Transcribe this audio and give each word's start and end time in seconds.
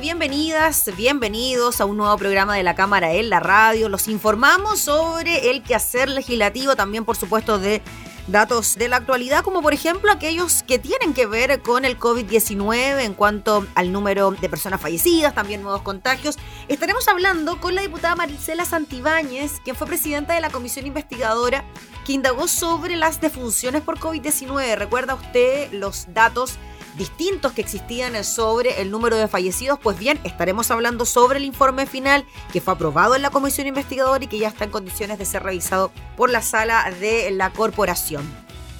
Bienvenidas, 0.00 0.90
bienvenidos 0.96 1.82
a 1.82 1.84
un 1.84 1.98
nuevo 1.98 2.16
programa 2.16 2.56
de 2.56 2.62
la 2.62 2.74
Cámara 2.74 3.12
en 3.12 3.28
la 3.28 3.38
Radio. 3.38 3.90
Los 3.90 4.08
informamos 4.08 4.80
sobre 4.80 5.50
el 5.50 5.62
quehacer 5.62 6.08
legislativo, 6.08 6.74
también 6.74 7.04
por 7.04 7.16
supuesto 7.16 7.58
de 7.58 7.82
datos 8.28 8.76
de 8.76 8.88
la 8.88 8.96
actualidad, 8.96 9.44
como 9.44 9.60
por 9.60 9.74
ejemplo 9.74 10.10
aquellos 10.10 10.62
que 10.62 10.78
tienen 10.78 11.12
que 11.12 11.26
ver 11.26 11.60
con 11.60 11.84
el 11.84 11.98
COVID-19 11.98 13.02
en 13.02 13.12
cuanto 13.12 13.66
al 13.74 13.92
número 13.92 14.30
de 14.30 14.48
personas 14.48 14.80
fallecidas, 14.80 15.34
también 15.34 15.62
nuevos 15.62 15.82
contagios. 15.82 16.38
Estaremos 16.68 17.06
hablando 17.06 17.60
con 17.60 17.74
la 17.74 17.82
diputada 17.82 18.16
Maricela 18.16 18.64
Santibáñez, 18.64 19.60
quien 19.64 19.76
fue 19.76 19.86
presidenta 19.86 20.32
de 20.32 20.40
la 20.40 20.48
comisión 20.48 20.86
investigadora 20.86 21.64
que 22.06 22.14
indagó 22.14 22.48
sobre 22.48 22.96
las 22.96 23.20
defunciones 23.20 23.82
por 23.82 23.98
COVID-19. 23.98 24.76
¿Recuerda 24.76 25.14
usted 25.14 25.70
los 25.72 26.06
datos? 26.14 26.58
Distintos 26.98 27.52
que 27.52 27.62
existían 27.62 28.22
sobre 28.24 28.82
el 28.82 28.90
número 28.90 29.16
de 29.16 29.28
fallecidos, 29.28 29.78
pues 29.78 29.98
bien, 29.98 30.20
estaremos 30.24 30.70
hablando 30.70 31.06
sobre 31.06 31.38
el 31.38 31.44
informe 31.44 31.86
final 31.86 32.26
que 32.52 32.60
fue 32.60 32.74
aprobado 32.74 33.14
en 33.14 33.22
la 33.22 33.30
comisión 33.30 33.66
investigadora 33.66 34.22
y 34.22 34.26
que 34.26 34.38
ya 34.38 34.48
está 34.48 34.64
en 34.64 34.70
condiciones 34.70 35.18
de 35.18 35.24
ser 35.24 35.44
revisado 35.44 35.92
por 36.16 36.28
la 36.28 36.42
sala 36.42 36.90
de 37.00 37.30
la 37.30 37.50
corporación. 37.50 38.28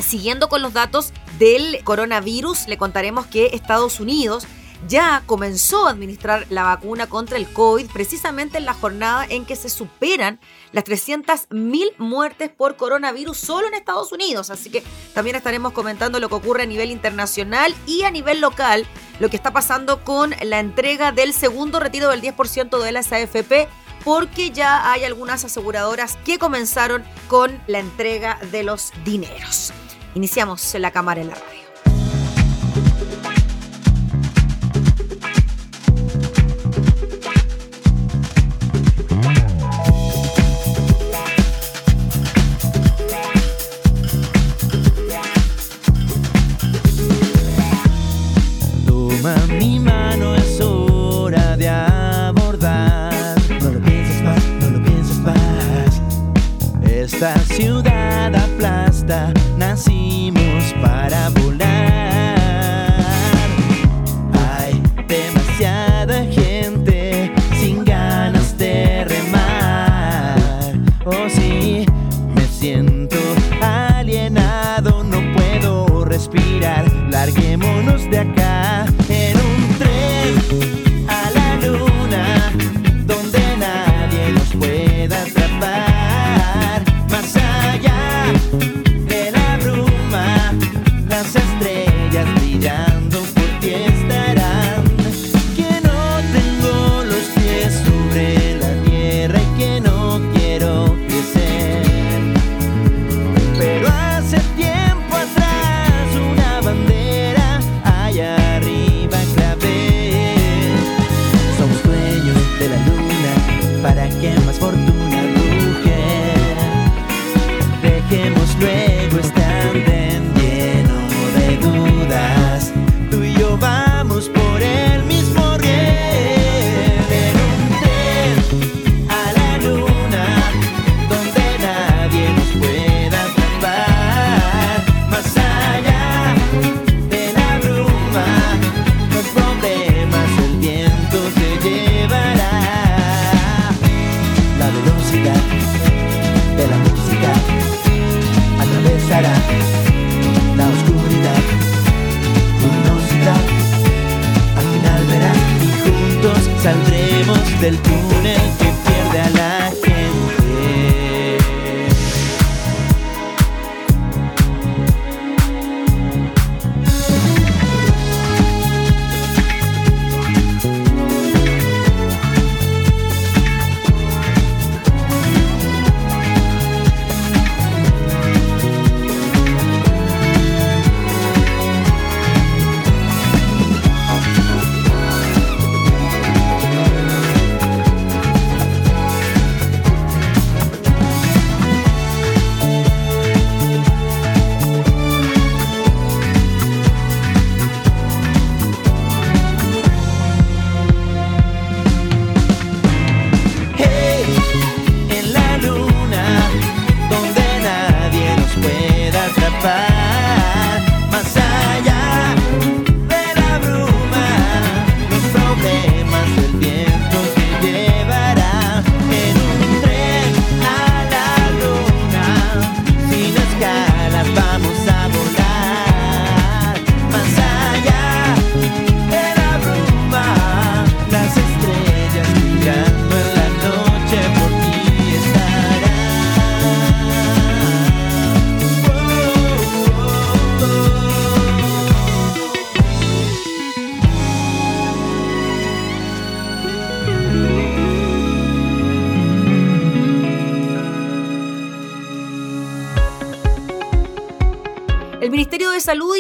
Siguiendo 0.00 0.48
con 0.48 0.62
los 0.62 0.72
datos 0.72 1.12
del 1.38 1.82
coronavirus, 1.84 2.68
le 2.68 2.76
contaremos 2.76 3.26
que 3.26 3.50
Estados 3.52 4.00
Unidos 4.00 4.46
ya 4.86 5.22
comenzó 5.26 5.86
a 5.86 5.90
administrar 5.90 6.46
la 6.50 6.62
vacuna 6.62 7.08
contra 7.08 7.36
el 7.36 7.50
COVID 7.52 7.90
precisamente 7.90 8.58
en 8.58 8.64
la 8.64 8.74
jornada 8.74 9.26
en 9.28 9.44
que 9.44 9.56
se 9.56 9.68
superan 9.68 10.38
las 10.72 10.84
300.000 10.84 11.94
muertes 11.98 12.50
por 12.50 12.76
coronavirus 12.76 13.36
solo 13.36 13.66
en 13.66 13.74
Estados 13.74 14.12
Unidos. 14.12 14.50
Así 14.50 14.70
que 14.70 14.82
también 15.14 15.36
estaremos 15.36 15.72
comentando 15.72 16.20
lo 16.20 16.28
que 16.28 16.36
ocurre 16.36 16.62
a 16.62 16.66
nivel 16.66 16.90
internacional 16.90 17.74
y 17.86 18.02
a 18.02 18.10
nivel 18.10 18.40
local, 18.40 18.86
lo 19.18 19.28
que 19.30 19.36
está 19.36 19.52
pasando 19.52 20.04
con 20.04 20.34
la 20.42 20.60
entrega 20.60 21.12
del 21.12 21.32
segundo 21.32 21.80
retiro 21.80 22.08
del 22.08 22.22
10% 22.22 22.82
de 22.82 22.92
las 22.92 23.12
AFP 23.12 23.68
porque 24.04 24.50
ya 24.50 24.90
hay 24.90 25.04
algunas 25.04 25.44
aseguradoras 25.44 26.16
que 26.24 26.38
comenzaron 26.38 27.04
con 27.26 27.60
la 27.66 27.80
entrega 27.80 28.38
de 28.52 28.62
los 28.62 28.92
dineros. 29.04 29.72
Iniciamos 30.14 30.74
la 30.74 30.90
cámara 30.90 31.20
en 31.20 31.28
la 31.28 31.34
radio. 31.34 31.57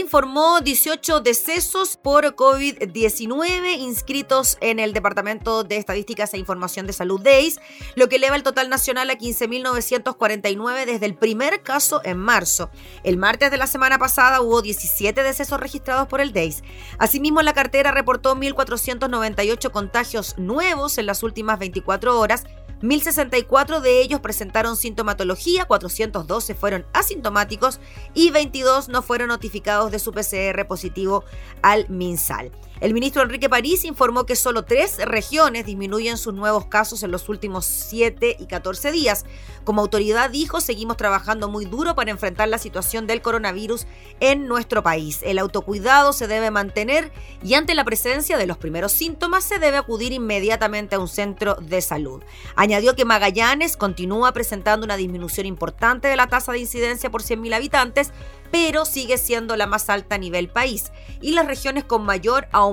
Informó 0.08 0.62
18 0.62 1.20
decesos 1.20 1.98
por 1.98 2.34
COVID-19 2.34 3.78
inscritos 3.78 4.56
en 4.62 4.78
el 4.78 4.94
Departamento 4.94 5.64
de 5.64 5.76
Estadísticas 5.76 6.32
e 6.32 6.38
Información 6.38 6.86
de 6.86 6.94
Salud 6.94 7.20
DEIS, 7.20 7.60
lo 7.94 8.08
que 8.08 8.16
eleva 8.16 8.34
el 8.34 8.42
total 8.42 8.70
nacional 8.70 9.10
a 9.10 9.18
15.949 9.18 10.86
desde 10.86 11.04
el 11.04 11.14
primer 11.14 11.62
caso 11.62 12.00
en 12.04 12.16
marzo. 12.16 12.70
El 13.04 13.18
martes 13.18 13.50
de 13.50 13.58
la 13.58 13.66
semana 13.66 13.98
pasada 13.98 14.40
hubo 14.40 14.62
17 14.62 15.22
decesos 15.22 15.60
registrados 15.60 16.08
por 16.08 16.22
el 16.22 16.32
DEIS. 16.32 16.62
Asimismo, 16.98 17.42
la 17.42 17.52
cartera 17.52 17.90
reportó 17.90 18.34
1.498 18.34 19.70
contagios 19.70 20.38
nuevos 20.38 20.96
en 20.96 21.04
las 21.04 21.22
últimas 21.22 21.58
24 21.58 22.18
horas 22.18 22.46
1064 22.80 23.80
de 23.80 24.00
ellos 24.00 24.20
presentaron 24.20 24.76
sintomatología, 24.76 25.64
412 25.64 26.54
fueron 26.54 26.86
asintomáticos 26.92 27.80
y 28.14 28.30
22 28.30 28.88
no 28.88 29.02
fueron 29.02 29.28
notificados 29.28 29.90
de 29.90 29.97
su 29.98 30.12
PCR 30.12 30.66
positivo 30.66 31.24
al 31.62 31.88
MinSal. 31.88 32.50
El 32.80 32.94
ministro 32.94 33.22
Enrique 33.22 33.48
París 33.48 33.84
informó 33.84 34.24
que 34.24 34.36
solo 34.36 34.64
tres 34.64 34.98
regiones 34.98 35.66
disminuyen 35.66 36.16
sus 36.16 36.32
nuevos 36.32 36.66
casos 36.66 37.02
en 37.02 37.10
los 37.10 37.28
últimos 37.28 37.64
7 37.64 38.36
y 38.38 38.46
14 38.46 38.92
días. 38.92 39.24
Como 39.64 39.80
autoridad 39.82 40.30
dijo, 40.30 40.60
seguimos 40.60 40.96
trabajando 40.96 41.48
muy 41.48 41.64
duro 41.64 41.96
para 41.96 42.12
enfrentar 42.12 42.48
la 42.48 42.58
situación 42.58 43.08
del 43.08 43.20
coronavirus 43.20 43.86
en 44.20 44.46
nuestro 44.46 44.84
país. 44.84 45.20
El 45.24 45.40
autocuidado 45.40 46.12
se 46.12 46.28
debe 46.28 46.52
mantener 46.52 47.10
y 47.42 47.54
ante 47.54 47.74
la 47.74 47.84
presencia 47.84 48.38
de 48.38 48.46
los 48.46 48.58
primeros 48.58 48.92
síntomas 48.92 49.42
se 49.42 49.58
debe 49.58 49.76
acudir 49.76 50.12
inmediatamente 50.12 50.94
a 50.94 51.00
un 51.00 51.08
centro 51.08 51.56
de 51.56 51.80
salud. 51.80 52.22
Añadió 52.54 52.94
que 52.94 53.04
Magallanes 53.04 53.76
continúa 53.76 54.32
presentando 54.32 54.84
una 54.84 54.96
disminución 54.96 55.46
importante 55.46 56.06
de 56.06 56.16
la 56.16 56.28
tasa 56.28 56.52
de 56.52 56.60
incidencia 56.60 57.10
por 57.10 57.22
100.000 57.22 57.54
habitantes, 57.54 58.12
pero 58.50 58.84
sigue 58.84 59.18
siendo 59.18 59.56
la 59.56 59.66
más 59.66 59.90
alta 59.90 60.14
a 60.14 60.18
nivel 60.18 60.48
país. 60.48 60.92
Y 61.20 61.32
las 61.32 61.46
regiones 61.46 61.84
con 61.84 62.04
mayor 62.04 62.46
aumento 62.52 62.67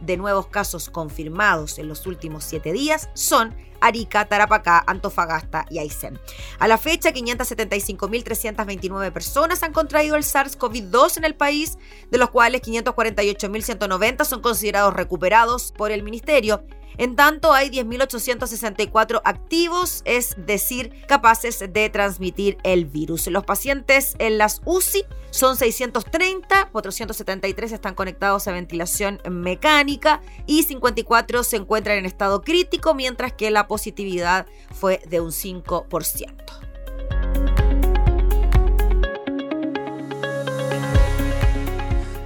de 0.00 0.16
nuevos 0.16 0.46
casos 0.46 0.90
confirmados 0.90 1.78
en 1.78 1.88
los 1.88 2.06
últimos 2.06 2.44
siete 2.44 2.72
días 2.72 3.08
son 3.14 3.54
Arica, 3.80 4.24
Tarapacá, 4.24 4.82
Antofagasta 4.86 5.66
y 5.68 5.78
Aysén. 5.78 6.18
A 6.58 6.68
la 6.68 6.78
fecha, 6.78 7.10
575.329 7.10 9.12
personas 9.12 9.62
han 9.62 9.72
contraído 9.72 10.16
el 10.16 10.22
SARS-CoV-2 10.22 11.18
en 11.18 11.24
el 11.24 11.34
país, 11.34 11.78
de 12.10 12.18
los 12.18 12.30
cuales 12.30 12.62
548.190 12.62 14.24
son 14.24 14.40
considerados 14.40 14.94
recuperados 14.94 15.72
por 15.72 15.92
el 15.92 16.02
ministerio 16.02 16.64
en 16.96 17.16
tanto, 17.16 17.52
hay 17.52 17.70
10.864 17.70 19.20
activos, 19.24 20.02
es 20.04 20.34
decir, 20.36 20.92
capaces 21.06 21.64
de 21.72 21.90
transmitir 21.90 22.58
el 22.62 22.84
virus. 22.84 23.26
Los 23.26 23.44
pacientes 23.44 24.14
en 24.18 24.38
las 24.38 24.60
UCI 24.64 25.04
son 25.30 25.56
630, 25.56 26.68
473 26.70 27.72
están 27.72 27.94
conectados 27.94 28.46
a 28.46 28.52
ventilación 28.52 29.20
mecánica 29.28 30.20
y 30.46 30.62
54 30.62 31.42
se 31.42 31.56
encuentran 31.56 31.98
en 31.98 32.06
estado 32.06 32.42
crítico, 32.42 32.94
mientras 32.94 33.32
que 33.32 33.50
la 33.50 33.66
positividad 33.66 34.46
fue 34.72 35.00
de 35.08 35.20
un 35.20 35.30
5%. 35.30 36.34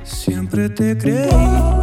Siempre 0.05 0.69
te 0.69 0.99
creí 0.99 1.77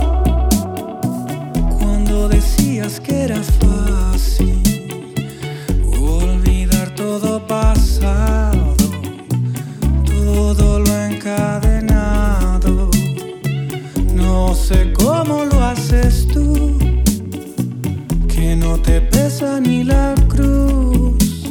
que 2.86 3.24
era 3.24 3.42
fácil 3.42 4.62
olvidar 6.00 6.94
todo 6.94 7.46
pasado, 7.48 8.76
todo 10.06 10.80
lo 10.82 11.06
encadenado. 11.06 12.92
No 14.14 14.54
sé 14.54 14.94
cómo 14.94 15.46
lo 15.46 15.64
haces 15.64 16.28
tú, 16.28 16.78
que 18.28 18.56
no 18.56 18.78
te 18.78 19.02
pesa 19.02 19.60
ni 19.60 19.84
la 19.84 20.14
cruz. 20.28 21.50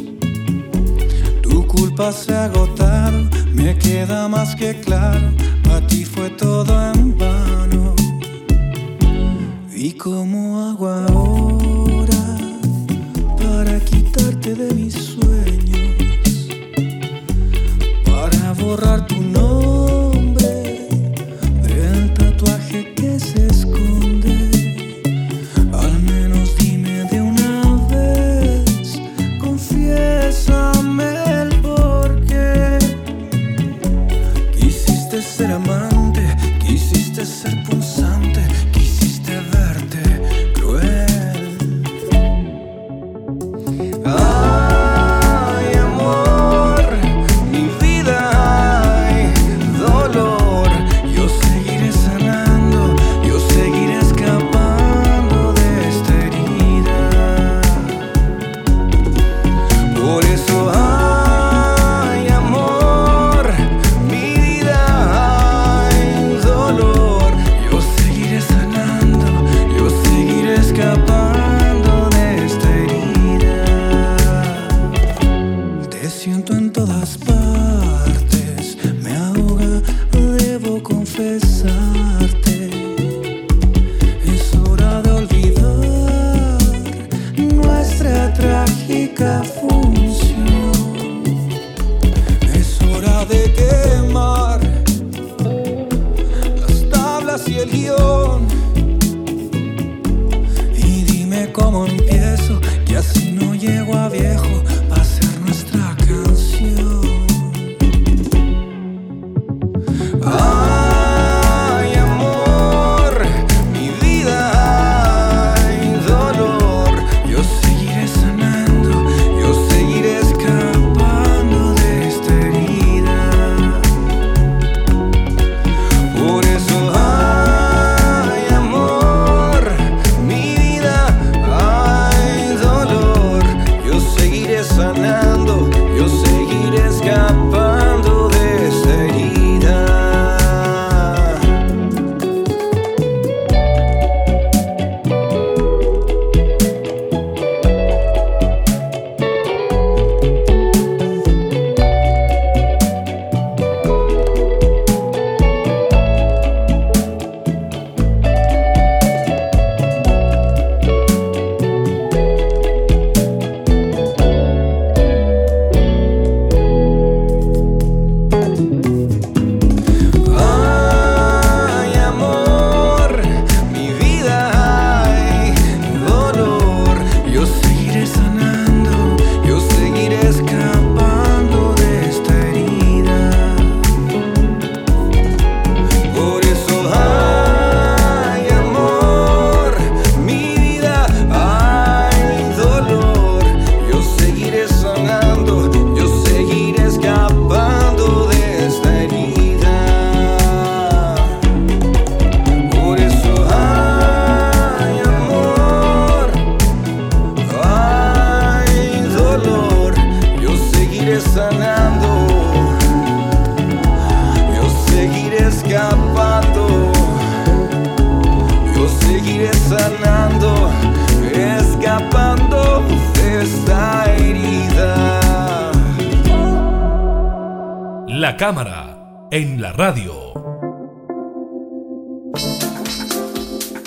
Tu 1.41 1.67
culpa 1.67 2.13
se 2.13 2.33
ha 2.33 2.45
agotado, 2.45 3.29
me 3.53 3.77
queda 3.77 4.29
más 4.29 4.55
que 4.55 4.79
claro, 4.79 5.27
a 5.75 5.85
ti 5.85 6.05
fue 6.05 6.29
todo 6.29 6.71
en 6.93 7.17
vano. 7.17 7.93
¿Y 9.75 9.91
cómo 9.91 10.44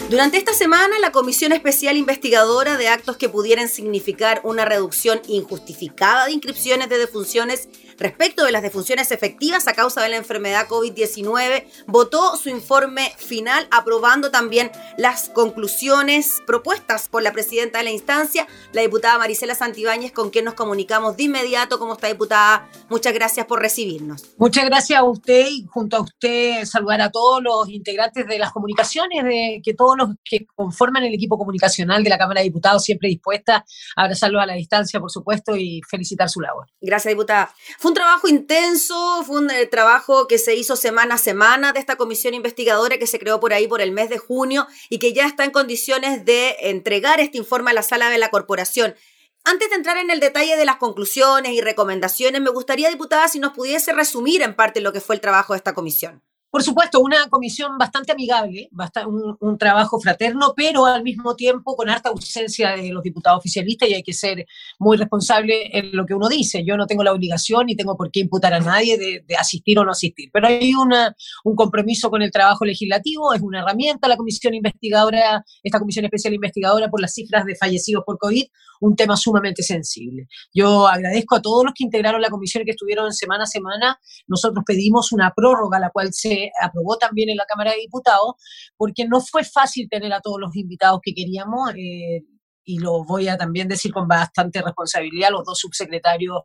Durante 0.09 0.39
esta 0.39 0.55
semana, 0.55 0.99
la 1.01 1.13
Comisión 1.13 1.53
Especial 1.53 1.99
Investigadora 1.99 2.79
de 2.79 2.89
Actos 2.89 3.19
que 3.19 3.29
pudieran 3.29 3.69
significar 3.69 4.41
una 4.43 4.65
reducción 4.65 5.21
injustificada 5.29 6.25
de 6.25 6.33
inscripciones 6.33 6.89
de 6.89 6.97
defunciones 6.97 7.69
respecto 7.99 8.45
de 8.45 8.53
las 8.53 8.63
defunciones 8.63 9.11
efectivas 9.11 9.67
a 9.69 9.75
causa 9.75 10.03
de 10.03 10.09
la 10.09 10.17
enfermedad 10.17 10.67
COVID-19, 10.69 11.65
votó 11.87 12.37
su 12.37 12.49
informe 12.49 13.13
final 13.19 13.67
aprobando 13.71 14.31
también 14.31 14.71
las 14.97 15.29
conclusiones 15.29 16.43
propuestas 16.47 17.09
por 17.09 17.23
la 17.23 17.33
presidenta 17.33 17.79
de 17.79 17.85
la 17.85 17.91
instancia, 17.91 18.47
la 18.73 18.83
diputada 18.83 19.19
Marisela 19.19 19.55
Santibáñez, 19.55 20.13
con 20.13 20.31
quien 20.31 20.45
nos 20.45 20.55
comunicamos 20.55 21.17
de 21.17 21.25
inmediato. 21.25 21.79
¿Cómo 21.79 21.95
está, 21.95 22.09
diputada? 22.09 22.69
Muchas 22.89 23.13
gracias 23.13 23.47
por 23.47 23.61
recibirnos. 23.61 24.25
Muchas 24.37 24.65
gracias 24.65 24.99
a 24.99 25.05
usted 25.05 25.49
y 25.51 25.67
junto 25.67 25.97
a 25.97 26.01
usted 26.03 26.65
saludar 26.65 27.01
a 27.01 27.11
todos 27.11 27.43
los 27.43 27.69
integrantes 27.69 28.27
de 28.27 28.39
las 28.39 28.53
comunicaciones, 28.53 29.25
de 29.25 29.61
que 29.65 29.75
todos 29.75 29.97
los 29.97 30.11
que 30.25 30.47
conforman 30.55 31.05
el 31.05 31.15
equipo 31.15 31.37
comunicacional 31.37 32.05
de 32.05 32.11
la 32.11 32.19
Cámara 32.19 32.41
de 32.41 32.45
Diputados, 32.45 32.85
siempre 32.85 33.09
dispuesta 33.09 33.65
a 33.97 34.03
abrazarlos 34.03 34.43
a 34.43 34.47
la 34.47 34.55
distancia, 34.55 35.01
por 35.01 35.11
supuesto, 35.11 35.57
y 35.57 35.81
felicitar 35.89 36.29
su 36.29 36.41
labor. 36.41 36.67
Gracias, 36.81 37.13
diputada. 37.13 37.53
Un 37.89 37.95
trabajo 37.95 38.29
intenso, 38.29 39.25
fue 39.25 39.41
un 39.41 39.51
eh, 39.51 39.65
trabajo 39.65 40.27
que 40.29 40.37
se 40.37 40.55
hizo 40.55 40.77
semana 40.77 41.15
a 41.15 41.19
semana 41.19 41.73
de 41.73 41.81
esta 41.81 41.97
comisión 41.97 42.35
investigadora 42.35 42.99
que 42.99 43.07
se 43.07 43.19
creó 43.19 43.41
por 43.41 43.55
ahí 43.55 43.67
por 43.67 43.81
el 43.81 43.93
mes 43.93 44.11
de 44.11 44.19
junio 44.19 44.67
y 44.91 44.99
que 44.99 45.15
ya 45.15 45.27
está 45.27 45.45
en 45.45 45.53
condiciones 45.53 46.27
de 46.27 46.55
entregar 46.61 47.19
este 47.19 47.39
informe 47.39 47.71
a 47.71 47.75
la 47.75 47.83
sala 47.83 48.11
de 48.11 48.19
la 48.19 48.29
corporación. 48.29 48.95
Antes 49.43 49.71
de 49.71 49.77
entrar 49.77 49.97
en 49.97 50.11
el 50.11 50.21
detalle 50.21 50.59
de 50.59 50.67
las 50.67 50.77
conclusiones 50.77 51.53
y 51.53 51.63
recomendaciones, 51.63 52.43
me 52.43 52.51
gustaría, 52.51 52.91
diputada, 52.91 53.27
si 53.27 53.39
nos 53.39 53.55
pudiese 53.55 53.95
resumir 53.95 54.43
en 54.43 54.55
parte 54.55 54.83
lo 54.83 54.93
que 54.93 55.01
fue 55.01 55.15
el 55.15 55.23
trabajo 55.23 55.55
de 55.55 55.57
esta 55.57 55.73
comisión. 55.73 56.23
Por 56.51 56.63
supuesto, 56.63 57.01
una 57.01 57.29
comisión 57.29 57.77
bastante 57.77 58.13
amigable, 58.13 58.71
un, 59.07 59.37
un, 59.41 59.59
trabajo 59.59 60.01
fraterno, 60.01 60.55
pero 60.57 60.87
al 60.87 61.03
mismo 61.03 61.37
tiempo 61.37 61.77
con 61.77 61.91
harta 61.91 62.09
ausencia 62.09 62.71
de 62.71 62.91
los 62.91 63.03
diputados 63.03 63.39
oficialistas 63.39 63.89
y 63.89 63.95
hay 63.95 64.03
que 64.03 64.15
ser 64.15 64.47
muy 64.79 64.97
responsable 64.97 65.77
en 65.77 65.95
lo 65.95 66.07
que 66.07 66.15
uno 66.15 66.29
dice. 66.29 66.65
Yo 66.65 66.77
no 66.79 66.87
tengo 66.87 67.05
la 67.05 67.13
obligación 67.13 67.67
ni 67.67 67.77
tengo 67.77 67.97
por 67.97 68.11
qué 68.11 68.21
imputar 68.21 68.55
a 68.55 68.61
nadie 68.61 68.97
de, 68.97 69.25
de 69.27 69.37
asistir 69.37 69.79
o 69.79 69.85
no 69.85 69.93
asistir, 69.93 70.31
pero 70.33 70.47
hay 70.47 70.73
una, 70.75 71.15
un 71.45 71.55
compromiso 71.55 72.09
con 72.09 72.23
el 72.23 72.31
trabajo 72.31 72.65
legislativo, 72.65 73.35
es 73.35 73.43
una 73.43 73.61
herramienta 73.61 74.09
la 74.09 74.17
comisión 74.17 74.55
investigadora, 74.55 75.45
esta 75.63 75.79
comisión 75.79 76.05
especial 76.07 76.35
investigadora 76.35 76.89
por 76.89 77.01
las 77.01 77.13
cifras 77.13 77.45
de 77.45 77.57
fallecidos 77.57 78.05
por 78.07 78.19
COVID, 78.19 78.45
un 78.81 78.97
tema 78.97 79.17
sumamente 79.17 79.63
sensible. 79.63 80.29
Yo 80.55 80.87
agradezco 80.87 81.37
a 81.37 81.43
todos 81.43 81.65
los 81.65 81.75
que 81.75 81.85
integraron 81.85 82.21
la 82.21 82.31
comisión 82.31 82.63
y 82.63 82.65
que 82.65 82.73
estuvieron 82.73 83.13
semana 83.13 83.45
a 83.45 83.47
semana. 83.47 83.99
Nosotros 84.27 84.65
pedimos 84.67 85.13
una 85.13 85.33
prórroga, 85.35 85.79
la 85.79 85.91
cual 85.91 86.13
se 86.13 86.38
aprobó 86.61 86.97
también 86.97 87.31
en 87.31 87.37
la 87.37 87.47
Cámara 87.47 87.73
de 87.73 87.79
Diputados, 87.79 88.35
porque 88.77 89.07
no 89.07 89.21
fue 89.21 89.45
fácil 89.45 89.89
tener 89.91 90.13
a 90.13 90.21
todos 90.21 90.39
los 90.41 90.55
invitados 90.57 91.01
que 91.03 91.15
queríamos. 91.15 91.71
Eh, 91.77 92.23
y 92.69 92.79
lo 92.81 93.03
voy 93.05 93.29
a 93.29 93.39
también 93.39 93.67
decir 93.67 93.93
con 93.93 94.07
bastante 94.07 94.61
responsabilidad, 94.61 95.31
los 95.31 95.43
dos 95.45 95.59
subsecretarios, 95.59 96.43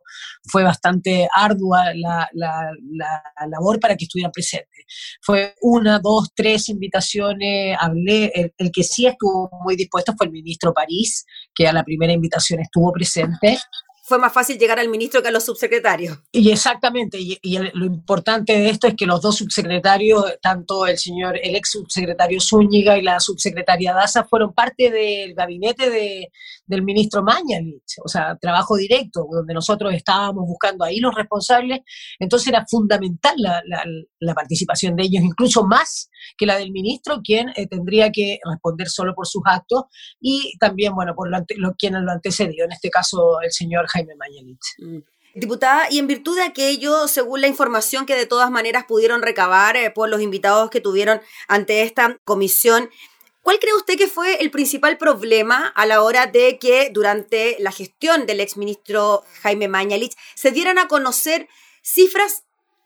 fue 0.50 0.64
bastante 0.64 1.28
ardua 1.34 1.92
la, 1.94 2.26
la, 2.32 2.70
la, 2.92 3.22
labor 3.46 3.78
para 3.78 3.94
que 3.94 4.06
estuvieran 4.06 4.32
presentes. 4.32 4.86
Fue 5.20 5.54
una, 5.60 5.98
dos, 5.98 6.30
tres 6.34 6.70
invitaciones, 6.70 7.76
hablé, 7.78 8.32
el, 8.34 8.54
el, 8.56 8.72
que 8.72 8.82
sí 8.82 9.06
estuvo 9.06 9.50
muy 9.62 9.76
dispuesto 9.76 10.14
fue 10.16 10.26
el 10.26 10.32
ministro 10.32 10.72
París, 10.72 11.26
que 11.54 11.68
a 11.68 11.74
la 11.74 11.84
primera 11.84 12.14
invitación 12.14 12.60
estuvo 12.60 12.90
presente 12.90 13.58
fue 14.06 14.18
más 14.18 14.34
fácil 14.34 14.58
llegar 14.58 14.78
al 14.78 14.90
ministro 14.90 15.22
que 15.22 15.28
a 15.28 15.30
los 15.30 15.46
subsecretarios. 15.46 16.18
Y 16.30 16.50
exactamente, 16.50 17.18
y, 17.18 17.38
el, 17.56 17.70
lo 17.72 17.86
importante 17.86 18.52
de 18.52 18.68
esto 18.68 18.86
es 18.86 18.94
que 18.96 19.06
los 19.06 19.22
dos 19.22 19.38
subsecretarios, 19.38 20.22
tanto 20.42 20.86
el 20.86 20.98
señor, 20.98 21.38
el 21.42 21.56
ex 21.56 21.70
subsecretario 21.70 22.38
Zúñiga 22.38 22.98
y 22.98 23.02
la 23.02 23.18
subsecretaria 23.18 23.94
Daza, 23.94 24.24
fueron 24.24 24.52
parte 24.52 24.90
del 24.90 25.34
gabinete 25.34 25.88
de, 25.88 26.30
del 26.66 26.82
ministro 26.82 27.22
Mañalich, 27.22 27.98
o 28.04 28.08
sea, 28.08 28.36
trabajo 28.40 28.76
directo, 28.76 29.26
donde 29.30 29.54
nosotros 29.54 29.92
estábamos 29.94 30.44
buscando 30.46 30.84
ahí 30.84 30.98
los 30.98 31.14
responsables, 31.14 31.80
entonces 32.18 32.48
era 32.48 32.64
fundamental 32.68 33.34
la, 33.36 33.60
la, 33.66 33.84
la 34.20 34.34
participación 34.34 34.96
de 34.96 35.04
ellos, 35.04 35.22
incluso 35.22 35.64
más 35.64 36.10
que 36.36 36.46
la 36.46 36.56
del 36.56 36.72
ministro, 36.72 37.20
quien 37.22 37.50
eh, 37.56 37.66
tendría 37.66 38.10
que 38.10 38.38
responder 38.44 38.88
solo 38.88 39.14
por 39.14 39.26
sus 39.26 39.42
actos, 39.44 39.84
y 40.20 40.56
también, 40.58 40.94
bueno, 40.94 41.14
por 41.14 41.30
lo, 41.30 41.38
lo 41.56 41.74
quien 41.74 41.94
lo 42.04 42.12
antecedió, 42.12 42.64
en 42.64 42.72
este 42.72 42.90
caso 42.90 43.40
el 43.42 43.52
señor 43.52 43.86
Jaime 43.88 44.14
Mañalich. 44.16 44.58
Mm. 44.78 44.98
Diputada, 45.36 45.88
y 45.90 45.98
en 45.98 46.06
virtud 46.06 46.36
de 46.36 46.44
aquello, 46.44 47.08
según 47.08 47.40
la 47.40 47.48
información 47.48 48.06
que 48.06 48.14
de 48.14 48.24
todas 48.24 48.52
maneras 48.52 48.84
pudieron 48.86 49.20
recabar 49.20 49.76
eh, 49.76 49.90
por 49.90 50.08
los 50.08 50.20
invitados 50.22 50.70
que 50.70 50.80
tuvieron 50.80 51.20
ante 51.48 51.82
esta 51.82 52.18
comisión, 52.24 52.88
¿Cuál 53.44 53.58
cree 53.58 53.74
usted 53.74 53.98
que 53.98 54.08
fue 54.08 54.40
el 54.40 54.50
principal 54.50 54.96
problema 54.96 55.66
a 55.66 55.84
la 55.84 56.02
hora 56.02 56.26
de 56.26 56.58
que 56.58 56.88
durante 56.90 57.56
la 57.60 57.72
gestión 57.72 58.24
del 58.24 58.40
exministro 58.40 59.22
Jaime 59.42 59.68
Mañalich 59.68 60.16
se 60.34 60.50
dieran 60.50 60.78
a 60.78 60.88
conocer 60.88 61.46
cifras 61.82 62.44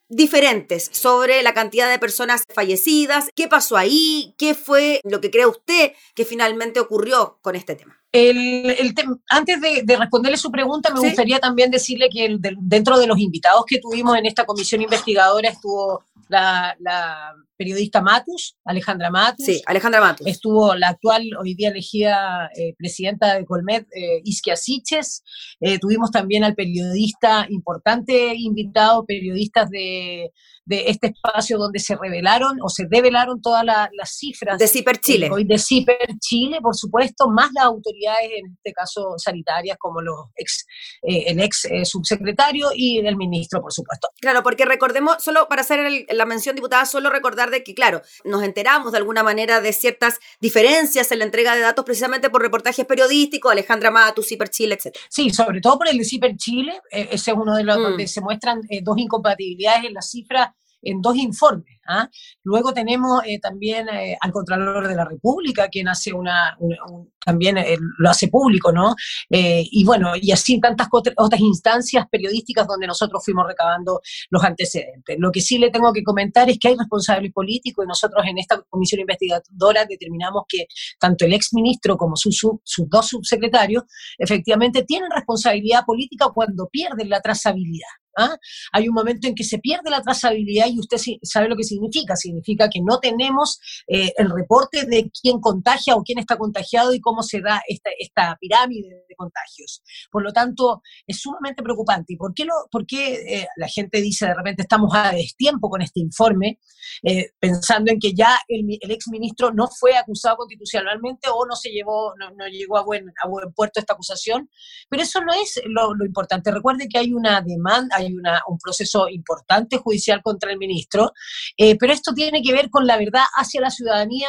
diferentes 0.09 0.91
sobre 0.93 1.45
la 1.45 1.55
cantidad 1.55 1.89
de 1.89 2.01
personas 2.01 2.43
fallecidas? 2.53 3.29
¿Qué 3.37 3.47
pasó 3.47 3.77
ahí? 3.77 4.35
¿Qué 4.37 4.55
fue 4.55 5.01
lo 5.05 5.21
que 5.21 5.31
cree 5.31 5.47
usted 5.47 5.93
que 6.17 6.25
finalmente 6.25 6.81
ocurrió 6.81 7.39
con 7.41 7.55
este 7.55 7.77
tema? 7.77 7.97
El, 8.11 8.69
el 8.69 8.97
antes 9.31 9.61
de, 9.61 9.83
de, 9.85 9.97
responderle 9.97 10.39
su 10.39 10.51
pregunta, 10.51 10.93
me 10.93 10.99
¿Sí? 10.99 11.07
gustaría 11.07 11.39
también 11.39 11.71
decirle 11.71 12.09
que 12.11 12.25
el, 12.25 12.41
de, 12.41 12.57
dentro 12.59 12.99
de 12.99 13.07
los 13.07 13.21
invitados 13.21 13.65
que 13.65 13.79
tuvimos 13.79 14.19
en 14.19 14.27
esta 14.27 14.45
comisión 14.45 14.83
investigadora 14.83 15.51
estuvo 15.51 16.03
la, 16.29 16.75
la, 16.81 17.33
periodista 17.59 18.01
Matus, 18.01 18.57
Alejandra 18.65 19.11
Matus. 19.11 19.45
Sí, 19.45 19.61
Alejandra 19.67 20.01
Matus. 20.01 20.27
Estuvo 20.27 20.75
la 20.77 20.91
actual, 20.91 21.29
hoy 21.39 21.55
día 21.55 21.71
elegida 21.71 22.49
eh, 22.57 22.75
presidenta 22.79 23.35
de 23.35 23.45
Colmet, 23.45 23.87
eh, 23.95 24.21
Isquia 24.25 24.57
Siches. 24.57 25.25
Eh, 25.61 25.79
tuvimos 25.79 26.13
también 26.13 26.45
al 26.45 26.55
periodista 26.55 27.47
importante 27.51 28.35
invitado, 28.37 29.05
periodistas 29.05 29.69
de, 29.71 30.31
de, 30.65 30.85
este 30.87 31.09
espacio 31.09 31.59
donde 31.59 31.81
se 31.81 31.97
revelaron 31.97 32.59
o 32.63 32.69
se 32.69 32.87
develaron 32.89 33.43
todas 33.43 33.65
la, 33.65 33.91
las 33.93 34.17
cifras. 34.17 34.59
De 34.59 34.69
CIPER 34.69 35.01
Chile. 35.01 35.29
Hoy 35.31 35.45
de 35.45 35.59
CIPER 35.59 36.17
Chile, 36.21 36.61
por 36.63 36.77
supuesto, 36.77 37.29
más 37.29 37.51
las 37.55 37.65
autoridades, 37.65 38.31
en 38.37 38.53
este 38.55 38.73
caso 38.73 39.15
sanitarias, 39.17 39.77
como 39.79 40.01
los 40.01 40.27
ex, 40.37 40.65
el 41.03 41.41
ex 41.41 41.67
subsecretario 41.83 42.69
y 42.73 42.99
el 42.99 43.17
ministro, 43.17 43.61
por 43.61 43.73
supuesto. 43.73 44.09
Claro, 44.21 44.45
porque 44.45 44.65
recordemos, 44.65 45.17
solo 45.19 45.49
para 45.49 45.63
hacer 45.63 45.81
el, 45.81 46.07
la 46.09 46.25
mención, 46.25 46.55
diputada, 46.55 46.87
solo 46.87 47.11
recordar 47.11 47.48
de 47.51 47.63
que, 47.63 47.75
claro, 47.75 48.03
nos 48.25 48.43
enteramos 48.43 48.93
de 48.93 48.99
alguna 48.99 49.23
manera 49.23 49.61
de 49.61 49.73
ciertas 49.73 50.19
diferencias 50.41 51.11
en 51.13 51.21
la 51.21 51.25
entrega 51.25 51.55
de 51.55 51.61
datos 51.61 51.85
precisamente 51.85 52.31
por 52.31 52.43
reportajes 52.43 52.87
periodísticos, 52.87 53.53
Alejandra 53.53 53.91
Matu, 53.91 54.23
Ciper 54.23 54.49
Chile, 54.49 54.79
etc. 54.81 54.97
Sí, 55.09 55.31
sobre 55.31 55.61
todo 55.61 55.79
por 55.79 55.89
el 55.89 55.99
de 55.99 56.05
Ciper 56.05 56.37
Chile, 56.37 56.81
eh, 56.91 57.09
ese 57.13 57.31
es 57.31 57.37
uno 57.37 57.57
de 57.57 57.65
los 57.65 57.79
mm. 57.79 57.83
donde 57.83 58.07
se 58.07 58.21
muestran 58.21 58.61
eh, 58.69 58.81
dos 58.83 58.99
incompatibilidades 58.99 59.85
en 59.85 59.95
las 59.95 60.11
cifras 60.11 60.51
en 60.83 61.01
dos 61.01 61.17
informes. 61.17 61.79
¿ah? 61.89 62.09
Luego 62.45 62.73
tenemos 62.73 63.23
eh, 63.25 63.39
también 63.41 63.89
eh, 63.89 64.17
al 64.21 64.33
Contralor 64.33 64.87
de 64.87 64.95
la 64.95 65.05
República, 65.05 65.69
quien 65.69 65.89
hace 65.89 66.13
una, 66.13 66.57
una 66.61 66.77
un, 66.91 67.13
también 67.25 67.59
eh, 67.59 67.77
lo 67.99 68.09
hace 68.09 68.29
público, 68.29 68.73
¿no? 68.73 68.95
y 69.31 69.85
bueno, 69.85 70.13
y 70.17 70.33
así 70.33 70.59
tantas 70.61 70.89
otras 71.17 71.41
instancias 71.41 72.07
periodísticas 72.11 72.67
donde 72.67 72.87
nosotros 72.87 73.23
fuimos 73.23 73.47
recabando 73.47 74.01
los 74.31 74.43
antecedentes. 74.43 75.17
Lo 75.19 75.31
que 75.31 75.43
sí 75.43 75.59
le 75.59 75.71
tengo 75.71 75.93
que 75.93 76.03
comentar 76.03 76.49
es 76.49 76.59
que 76.59 76.69
hay 76.69 76.77
responsables 76.77 77.33
políticos 77.33 77.85
y 77.85 77.89
nosotros 77.89 78.25
en 78.27 78.39
esta 78.39 78.63
comisión 78.71 79.03
investigadora 79.03 79.85
determinamos 79.85 80.45
que 80.49 80.67
tanto 80.99 81.27
el 81.27 81.35
exministro 81.35 81.99
como 81.99 82.17
sus 82.17 82.41
dos 82.89 83.09
subsecretarios 83.09 83.85
efectivamente 84.17 84.85
tienen 84.85 85.11
responsabilidad 85.15 85.85
política 85.85 86.29
cuando 86.33 86.69
pierden 86.69 87.11
la 87.11 87.21
trazabilidad. 87.21 87.89
¿Ah? 88.19 88.37
Hay 88.73 88.89
un 88.89 88.95
momento 88.95 89.29
en 89.29 89.35
que 89.35 89.45
se 89.45 89.59
pierde 89.59 89.91
la 89.91 90.03
trazabilidad 90.03 90.67
y 90.69 90.81
usted 90.81 90.99
sabe 91.23 91.49
lo 91.49 91.57
que 91.57 91.65
significa. 91.65 92.17
Significa 92.17 92.69
que 92.69 92.81
no 92.81 92.99
tenemos 92.99 93.61
eh, 93.87 94.13
el 94.17 94.31
reporte 94.31 94.87
de 94.87 95.11
quién 95.23 95.41
contagia 95.41 95.95
o 95.95 96.03
quién 96.03 96.19
está 96.19 96.37
contagiado 96.37 96.93
y 96.93 97.01
cómo 97.01 97.23
se 97.23 97.41
da 97.41 97.63
esta, 97.69 97.91
esta 97.99 98.37
pirámide 98.41 99.05
de 99.09 99.15
contagios. 99.15 99.83
Por 100.11 100.23
lo 100.23 100.33
tanto, 100.33 100.83
es 101.07 101.21
sumamente 101.21 101.63
preocupante. 101.63 102.15
¿Y 102.15 102.17
por 102.17 102.35
qué, 102.35 102.47
por 102.71 102.87
qué 102.87 103.41
eh, 103.41 103.47
la 103.57 103.69
gente 103.69 104.01
dice 104.01 104.27
de 104.27 104.35
repente 104.35 104.63
estamos 104.63 104.93
a 104.95 105.13
destiempo 105.13 105.71
con 105.71 105.83
este 105.83 106.01
informe, 106.01 106.59
eh, 107.03 107.31
pensando 107.39 107.93
en 107.93 107.99
que 107.99 108.13
ya 108.15 108.39
el, 108.49 108.79
el 108.81 108.91
exministro 108.91 109.53
no 109.53 109.69
fue 109.69 109.97
acusado 109.97 110.37
constitucionalmente 110.37 111.29
o 111.33 111.47
no 111.47 111.55
se 111.55 111.71
llevó, 111.71 112.15
no, 112.17 112.47
llegó 112.49 112.79
a 112.79 112.83
buen, 112.83 113.13
puerto 113.55 113.81
esta 113.81 113.93
acusación? 113.95 114.51
Pero 114.89 115.03
eso 115.03 115.21
no 115.21 115.33
es 115.33 115.61
lo, 115.67 115.93
importante. 116.05 116.51
Recuerde 116.51 116.89
que 116.89 116.99
hay 116.99 117.13
una 117.13 117.41
demanda, 117.41 117.97
una, 118.15 118.43
un 118.49 118.59
proceso 118.59 119.09
importante 119.09 119.79
judicial 119.79 120.23
contra 120.23 120.51
el 120.51 120.59
ministro, 120.59 121.13
eh, 121.57 121.77
pero 121.79 121.93
esto 121.93 122.13
tiene 122.15 122.43
que 122.43 122.53
ver 122.53 122.71
con 122.71 122.87
la 122.87 122.97
verdad 122.97 123.25
hacia 123.37 123.61
la 123.61 123.71
ciudadanía 123.71 124.29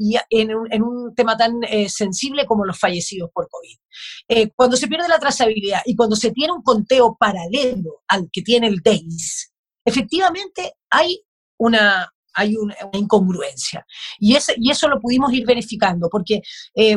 y 0.00 0.16
en 0.30 0.54
un, 0.54 1.12
tema 1.16 1.36
tan 1.36 1.64
eh, 1.64 1.88
sensible 1.88 2.46
como 2.46 2.64
los 2.64 2.78
fallecidos 2.78 3.30
por 3.34 3.48
COVID. 3.48 3.76
Eh, 4.28 4.50
cuando 4.54 4.76
se 4.76 4.86
pierde 4.86 5.08
la 5.08 5.18
trazabilidad 5.18 5.80
y 5.84 5.96
cuando 5.96 6.14
se 6.14 6.30
tiene 6.30 6.52
un 6.52 6.62
conteo 6.62 7.16
paralelo 7.18 8.02
al 8.06 8.28
que 8.32 8.42
tiene 8.42 8.68
el 8.68 8.76
DEIS, 8.76 9.52
efectivamente 9.84 10.74
hay 10.88 11.20
una, 11.58 12.12
hay 12.32 12.54
una, 12.56 12.76
incongruencia. 12.92 13.84
Y, 14.20 14.36
eso 14.36 14.88
lo 14.88 15.00
pudimos 15.00 15.32
ir 15.32 15.44
verificando, 15.44 16.08
porque 16.08 16.42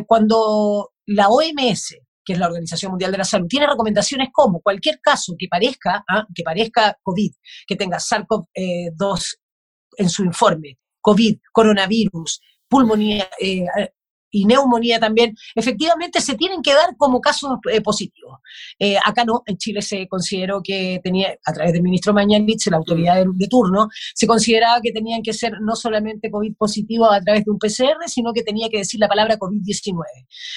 cuando 0.06 0.92
la 1.08 1.30
OMS, 1.30 1.96
que 2.24 2.34
es 2.34 2.40
la 2.40 2.48
Organización 2.48 2.92
Mundial 2.92 3.12
de 3.12 3.18
la 3.18 3.24
Salud, 3.24 3.48
tiene 3.48 3.68
recomendaciones 3.68 4.30
como 4.32 4.62
cualquier 4.62 5.00
caso 5.01 5.36
que 5.38 5.48
parezca, 5.48 6.04
¿ah? 6.08 6.25
que 6.34 6.44
parezca 6.44 6.98
COVID, 7.01 7.32
que 7.68 7.75
tenga 7.75 7.98
SARS-CoV-2 7.98 9.38
en 9.98 10.10
su 10.10 10.24
informe, 10.24 10.78
COVID, 11.01 11.38
coronavirus, 11.51 12.42
pulmonía, 12.68 13.30
eh, 13.40 13.66
y 14.32 14.46
neumonía 14.46 15.00
también, 15.00 15.36
efectivamente 15.56 16.22
se 16.22 16.36
tienen 16.36 16.62
que 16.62 16.74
dar 16.74 16.96
como 16.98 17.20
casos 17.20 17.52
eh, 17.72 17.82
positivos. 17.82 18.40
Eh, 18.80 18.98
acá 19.04 19.26
no, 19.26 19.44
en 19.46 19.58
Chile 19.58 19.82
se 19.82 20.08
consideró 20.08 20.62
que 20.64 21.00
tenía, 21.04 21.36
a 21.46 21.54
través 21.54 21.74
del 21.74 21.84
ministro 21.84 22.14
Mañanich, 22.14 22.68
la 22.68 22.78
autoridad 22.78 23.16
de, 23.16 23.48
turno, 23.48 23.90
se 24.16 24.26
consideraba 24.26 24.80
que 24.82 24.92
tenían 24.92 25.22
que 25.22 25.34
ser 25.34 25.54
no 25.62 25.76
solamente 25.76 26.32
COVID 26.32 26.56
positivo 26.56 27.12
a 27.12 27.20
través 27.22 27.44
de 27.44 27.52
un 27.52 27.60
PCR, 27.60 28.08
sino 28.08 28.32
que 28.34 28.44
tenía 28.44 28.70
que 28.70 28.78
decir 28.78 29.00
la 29.00 29.10
palabra 29.10 29.38
COVID-19. 29.38 29.96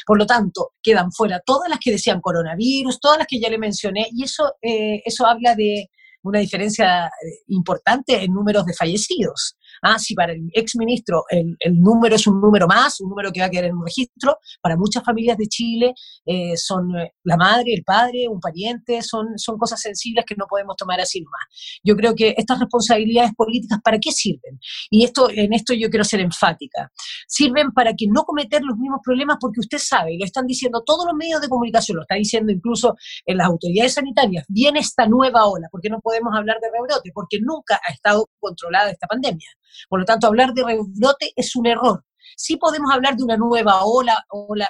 Por 0.06 0.18
lo 0.18 0.26
tanto, 0.26 0.70
quedan 0.82 1.10
fuera 1.12 1.40
todas 1.44 1.68
las 1.68 1.78
que 1.80 1.90
decían 1.90 2.20
coronavirus, 2.20 3.00
todas 3.00 3.18
las 3.18 3.26
que 3.26 3.40
ya 3.40 3.50
le 3.50 3.58
mencioné, 3.58 4.08
y 4.12 4.22
eso, 4.24 4.52
eso 4.62 5.26
habla 5.26 5.54
de 5.56 5.88
una 6.22 6.38
diferencia 6.38 7.10
importante 7.48 8.22
en 8.22 8.32
números 8.32 8.64
de 8.64 8.74
fallecidos. 8.74 9.56
Ah, 9.86 9.98
si 9.98 10.14
para 10.14 10.32
el 10.32 10.48
exministro 10.52 11.24
el, 11.28 11.56
el 11.60 11.78
número 11.78 12.16
es 12.16 12.26
un 12.26 12.40
número 12.40 12.66
más, 12.66 13.02
un 13.02 13.10
número 13.10 13.30
que 13.30 13.40
va 13.40 13.46
a 13.46 13.50
quedar 13.50 13.66
en 13.66 13.76
un 13.76 13.84
registro, 13.84 14.38
para 14.62 14.78
muchas 14.78 15.04
familias 15.04 15.36
de 15.36 15.46
Chile 15.46 15.94
eh, 16.24 16.56
son 16.56 16.96
eh, 16.96 17.12
la 17.24 17.36
madre, 17.36 17.74
el 17.74 17.84
padre, 17.84 18.26
un 18.28 18.40
pariente, 18.40 19.02
son, 19.02 19.36
son 19.36 19.58
cosas 19.58 19.80
sensibles 19.80 20.24
que 20.24 20.34
no 20.36 20.46
podemos 20.48 20.74
tomar 20.76 21.00
así 21.00 21.20
nomás. 21.20 21.42
Yo 21.82 21.96
creo 21.96 22.14
que 22.14 22.34
estas 22.36 22.60
responsabilidades 22.60 23.32
políticas, 23.34 23.78
¿para 23.84 23.98
qué 23.98 24.10
sirven? 24.10 24.58
Y 24.88 25.04
esto, 25.04 25.28
en 25.30 25.52
esto 25.52 25.74
yo 25.74 25.90
quiero 25.90 26.04
ser 26.04 26.20
enfática. 26.20 26.90
Sirven 27.28 27.72
para 27.72 27.92
que 27.92 28.06
no 28.08 28.24
cometer 28.24 28.62
los 28.62 28.78
mismos 28.78 29.00
problemas 29.04 29.36
porque 29.38 29.60
usted 29.60 29.78
sabe, 29.78 30.14
y 30.14 30.18
lo 30.18 30.24
están 30.24 30.46
diciendo 30.46 30.82
todos 30.84 31.04
los 31.04 31.14
medios 31.14 31.42
de 31.42 31.48
comunicación, 31.48 31.96
lo 31.96 32.02
está 32.02 32.14
diciendo 32.14 32.52
incluso 32.52 32.96
en 33.26 33.36
las 33.36 33.48
autoridades 33.48 33.94
sanitarias, 33.94 34.46
viene 34.48 34.80
esta 34.80 35.06
nueva 35.06 35.46
ola, 35.46 35.68
porque 35.70 35.90
no 35.90 36.00
podemos 36.00 36.34
hablar 36.34 36.56
de 36.60 36.70
rebrote, 36.70 37.10
porque 37.12 37.38
nunca 37.40 37.80
ha 37.86 37.92
estado 37.92 38.28
controlada 38.40 38.90
esta 38.90 39.06
pandemia. 39.06 39.48
Por 39.88 40.00
lo 40.00 40.04
tanto, 40.04 40.26
hablar 40.26 40.52
de 40.52 40.64
rebrote 40.64 41.32
es 41.36 41.56
un 41.56 41.66
error. 41.66 42.04
Sí 42.36 42.56
podemos 42.56 42.92
hablar 42.92 43.16
de 43.16 43.24
una 43.24 43.36
nueva 43.36 43.84
ola, 43.84 44.24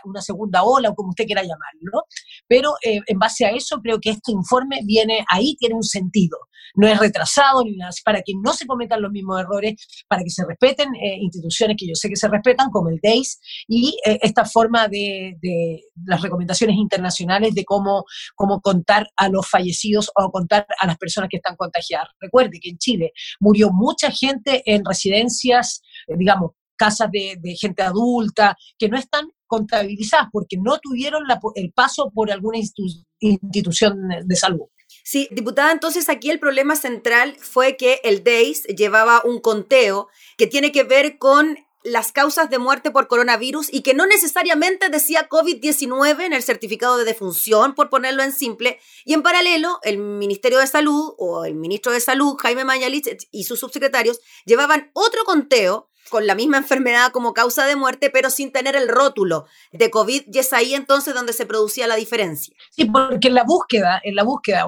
una 0.05 0.21
segunda 0.21 0.63
ola, 0.63 0.91
o 0.91 0.95
como 0.95 1.11
usted 1.11 1.27
quiera 1.27 1.43
llamarlo, 1.43 2.05
pero 2.47 2.75
eh, 2.85 3.01
en 3.07 3.19
base 3.19 3.47
a 3.47 3.51
eso 3.51 3.81
creo 3.83 3.99
que 4.01 4.11
este 4.11 4.33
informe 4.33 4.81
viene 4.85 5.25
ahí, 5.29 5.57
tiene 5.57 5.75
un 5.75 5.83
sentido. 5.83 6.39
No 6.77 6.89
es 6.89 6.99
retrasado 6.99 7.63
ni 7.65 7.77
nada, 7.77 7.93
para 8.05 8.23
que 8.23 8.33
no 8.43 8.53
se 8.53 8.67
cometan 8.67 9.01
los 9.03 9.13
mismos 9.13 9.41
errores, 9.41 9.75
para 10.09 10.23
que 10.23 10.31
se 10.31 10.45
respeten 10.45 10.95
eh, 10.97 11.19
instituciones 11.21 11.77
que 11.79 11.87
yo 11.87 11.95
sé 11.95 12.09
que 12.09 12.17
se 12.17 12.29
respetan, 12.29 12.71
como 12.71 12.89
el 12.89 12.99
DEIS, 13.01 13.39
y 13.69 13.97
eh, 14.05 14.19
esta 14.23 14.45
forma 14.45 14.89
de, 14.89 15.37
de, 15.41 15.83
las 16.07 16.21
recomendaciones 16.21 16.77
internacionales 16.77 17.55
de 17.55 17.65
cómo, 17.65 18.05
cómo 18.35 18.61
contar 18.61 19.09
a 19.17 19.29
los 19.29 19.49
fallecidos 19.49 20.11
o 20.17 20.31
contar 20.31 20.67
a 20.81 20.87
las 20.87 20.99
personas 20.99 21.29
que 21.31 21.37
están 21.37 21.57
contagiadas. 21.57 22.09
Recuerde 22.21 22.59
que 22.61 22.71
en 22.71 22.79
Chile 22.79 23.13
murió 23.41 23.71
mucha 23.73 24.11
gente 24.11 24.63
en 24.67 24.85
residencias, 24.85 25.83
digamos, 26.09 26.53
casas 26.85 27.09
de, 27.11 27.57
gente 27.57 27.83
adulta, 27.83 28.57
que 28.79 28.89
no 28.89 28.99
están 28.99 29.31
contabilizadas 29.47 30.29
porque 30.33 30.57
no 30.61 30.79
tuvieron 30.79 31.23
el 31.55 31.73
paso 31.73 32.11
por 32.15 32.31
alguna 32.31 32.59
institución 32.59 34.09
de 34.25 34.37
salud. 34.37 34.67
Sí, 35.03 35.29
diputada, 35.31 35.73
entonces 35.73 36.09
aquí 36.09 36.31
el 36.31 36.39
problema 36.39 36.77
central 36.77 37.37
fue 37.39 37.77
que 37.77 38.01
el 38.05 38.23
DEIS 38.23 38.65
llevaba 38.65 39.23
un 39.25 39.41
conteo 39.41 40.09
que 40.37 40.47
tiene 40.47 40.73
que 40.73 40.85
ver 40.85 41.19
con 41.19 41.57
las 41.85 42.13
causas 42.13 42.49
de 42.49 42.59
muerte 42.59 42.91
por 42.91 43.09
coronavirus 43.09 43.73
y 43.73 43.83
que 43.83 43.93
no 43.93 44.07
necesariamente 44.07 44.89
decía 44.89 45.29
COVID-19 45.29 46.25
en 46.25 46.33
el 46.33 46.43
certificado 46.43 46.97
de 46.97 47.05
defunción, 47.05 47.75
por 47.75 47.91
ponerlo 47.91 48.23
en 48.23 48.33
simple, 48.33 48.79
y 49.05 49.13
en 49.13 49.23
paralelo 49.23 49.79
el 49.83 49.99
Ministerio 49.99 50.59
de 50.59 50.67
Salud 50.67 51.15
o 51.19 51.45
el 51.45 51.55
ministro 51.55 51.93
de 51.93 52.01
Salud, 52.01 52.37
Jaime 52.41 52.65
Mañalich, 52.65 53.29
y 53.31 53.45
sus 53.45 53.61
subsecretarios 53.61 54.21
llevaban 54.47 54.91
otro 54.95 55.25
conteo 55.25 55.91
con 56.11 56.27
la 56.27 56.35
misma 56.35 56.59
enfermedad 56.59 57.13
como 57.13 57.33
causa 57.33 57.67
de 57.67 57.77
muerte, 57.77 58.11
pero 58.11 58.31
sin 58.31 58.53
tener 58.53 58.77
el 58.77 58.89
rótulo 58.89 59.47
de 59.73 59.91
COVID, 59.91 60.23
y 60.33 60.39
es 60.39 60.53
ahí 60.53 60.75
entonces 60.75 61.15
donde 61.15 61.33
se 61.33 61.47
producía 61.47 61.87
la 61.87 61.97
diferencia. 61.97 62.55
Sí, 62.71 62.85
porque 62.87 63.29
en 63.29 63.35
la 63.35 63.45
búsqueda, 63.45 64.01
en 64.03 64.15
la 64.15 64.23
búsqueda, 64.23 64.67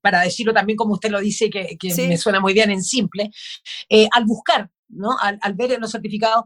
para 0.00 0.22
decirlo 0.22 0.52
también 0.52 0.76
como 0.76 0.94
usted 0.94 1.10
lo 1.10 1.20
dice, 1.20 1.50
que, 1.50 1.76
me 2.08 2.16
suena 2.16 2.40
muy 2.40 2.52
bien 2.52 2.70
en 2.70 2.82
simple, 2.82 3.30
eh, 3.88 4.08
al 4.12 4.24
buscar, 4.24 4.70
¿no? 4.88 5.16
Al, 5.20 5.38
al 5.42 5.54
ver 5.54 5.72
en 5.72 5.80
los 5.80 5.92
certificados, 5.92 6.44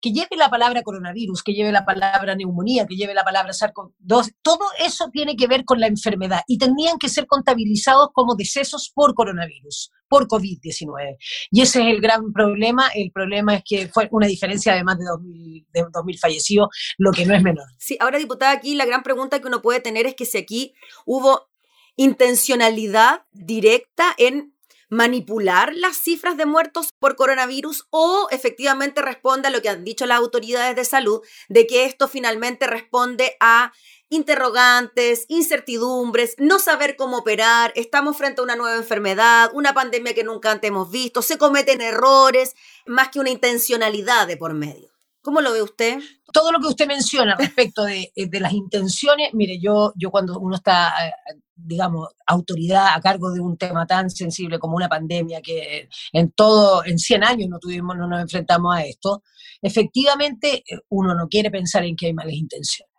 que 0.00 0.12
lleve 0.12 0.36
la 0.36 0.48
palabra 0.48 0.82
coronavirus, 0.82 1.42
que 1.42 1.52
lleve 1.52 1.72
la 1.72 1.84
palabra 1.84 2.34
neumonía, 2.34 2.86
que 2.86 2.96
lleve 2.96 3.14
la 3.14 3.24
palabra 3.24 3.52
SARS-CoV-2, 3.52 4.34
todo 4.42 4.64
eso 4.78 5.08
tiene 5.12 5.36
que 5.36 5.46
ver 5.46 5.64
con 5.64 5.80
la 5.80 5.86
enfermedad 5.86 6.40
y 6.46 6.58
tendrían 6.58 6.98
que 6.98 7.08
ser 7.08 7.26
contabilizados 7.26 8.08
como 8.12 8.34
decesos 8.34 8.90
por 8.94 9.14
coronavirus, 9.14 9.90
por 10.08 10.26
COVID-19. 10.26 11.16
Y 11.50 11.60
ese 11.60 11.80
es 11.82 11.94
el 11.94 12.00
gran 12.00 12.32
problema. 12.32 12.88
El 12.94 13.10
problema 13.12 13.56
es 13.56 13.62
que 13.64 13.88
fue 13.88 14.08
una 14.10 14.26
diferencia 14.26 14.74
de 14.74 14.84
más 14.84 14.98
de 14.98 15.04
2.000, 15.04 15.66
de 15.72 15.84
2000 15.92 16.18
fallecidos, 16.18 16.68
lo 16.98 17.12
que 17.12 17.26
no 17.26 17.34
es 17.34 17.42
menor. 17.42 17.66
Sí, 17.78 17.96
ahora, 18.00 18.18
diputada, 18.18 18.52
aquí 18.52 18.74
la 18.74 18.86
gran 18.86 19.02
pregunta 19.02 19.40
que 19.40 19.48
uno 19.48 19.62
puede 19.62 19.80
tener 19.80 20.06
es 20.06 20.14
que 20.14 20.24
si 20.24 20.38
aquí 20.38 20.74
hubo 21.04 21.48
intencionalidad 21.96 23.22
directa 23.32 24.14
en 24.16 24.54
manipular 24.90 25.74
las 25.74 25.96
cifras 25.96 26.36
de 26.36 26.44
muertos 26.44 26.90
por 26.98 27.16
coronavirus 27.16 27.86
o 27.90 28.28
efectivamente 28.30 29.00
responde 29.00 29.48
a 29.48 29.50
lo 29.50 29.62
que 29.62 29.70
han 29.70 29.84
dicho 29.84 30.04
las 30.04 30.18
autoridades 30.18 30.76
de 30.76 30.84
salud, 30.84 31.22
de 31.48 31.66
que 31.66 31.86
esto 31.86 32.08
finalmente 32.08 32.66
responde 32.66 33.36
a 33.40 33.72
interrogantes, 34.10 35.24
incertidumbres, 35.28 36.34
no 36.38 36.58
saber 36.58 36.96
cómo 36.96 37.18
operar, 37.18 37.72
estamos 37.76 38.16
frente 38.16 38.40
a 38.40 38.44
una 38.44 38.56
nueva 38.56 38.76
enfermedad, 38.76 39.50
una 39.54 39.72
pandemia 39.72 40.14
que 40.14 40.24
nunca 40.24 40.50
antes 40.50 40.68
hemos 40.68 40.90
visto, 40.90 41.22
se 41.22 41.38
cometen 41.38 41.80
errores, 41.80 42.56
más 42.86 43.08
que 43.08 43.20
una 43.20 43.30
intencionalidad 43.30 44.26
de 44.26 44.36
por 44.36 44.52
medio. 44.52 44.90
¿Cómo 45.22 45.42
lo 45.42 45.52
ve 45.52 45.62
usted? 45.62 45.98
Todo 46.32 46.50
lo 46.50 46.60
que 46.60 46.68
usted 46.68 46.86
menciona 46.86 47.36
respecto 47.36 47.84
de, 47.84 48.10
eh, 48.16 48.40
las 48.40 48.52
intenciones, 48.54 49.34
mire, 49.34 49.58
yo, 49.60 49.92
yo 49.96 50.10
cuando 50.10 50.38
uno 50.38 50.56
está, 50.56 50.94
eh, 51.08 51.12
digamos, 51.54 52.08
autoridad 52.26 52.94
a 52.94 53.00
cargo 53.02 53.30
de 53.30 53.40
un 53.40 53.58
tema 53.58 53.86
tan 53.86 54.08
sensible 54.08 54.58
como 54.58 54.76
una 54.76 54.88
pandemia 54.88 55.42
que 55.42 55.88
en 56.12 56.32
todo, 56.32 56.84
en 56.86 56.98
100 56.98 57.24
años 57.24 57.48
no 57.50 57.58
tuvimos, 57.58 57.96
no 57.98 58.08
nos 58.08 58.22
enfrentamos 58.22 58.74
a 58.74 58.82
esto, 58.82 59.22
efectivamente 59.60 60.64
eh, 60.66 60.78
uno 60.88 61.14
no 61.14 61.28
quiere 61.28 61.50
pensar 61.50 61.84
en 61.84 61.96
que 61.96 62.06
hay 62.06 62.14
malas 62.14 62.34
intenciones. 62.34 62.94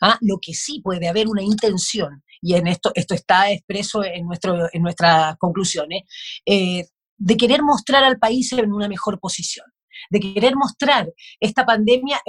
¿ah? 0.00 0.18
Lo 0.20 0.38
que 0.40 0.54
sí 0.54 0.80
puede 0.82 1.08
haber 1.08 1.26
una 1.26 1.42
intención, 1.42 2.22
y 2.40 2.54
en 2.54 2.68
esto, 2.68 2.92
esto 2.94 3.14
está 3.14 3.50
expreso 3.50 4.04
en, 4.04 4.24
nuestro, 4.26 4.68
en 4.72 4.82
nuestras 4.82 5.36
conclusiones, 5.38 6.02
de 6.46 7.36
querer 7.36 7.62
mostrar 7.62 8.04
al 8.04 8.18
país 8.18 8.52
en 8.52 8.72
una 8.72 8.88
mejor 8.88 9.18
posición 9.18 9.66
de 10.10 10.20
querer 10.20 10.54
mostrar 10.56 11.08
esta 11.40 11.64
pandemia 11.64 12.20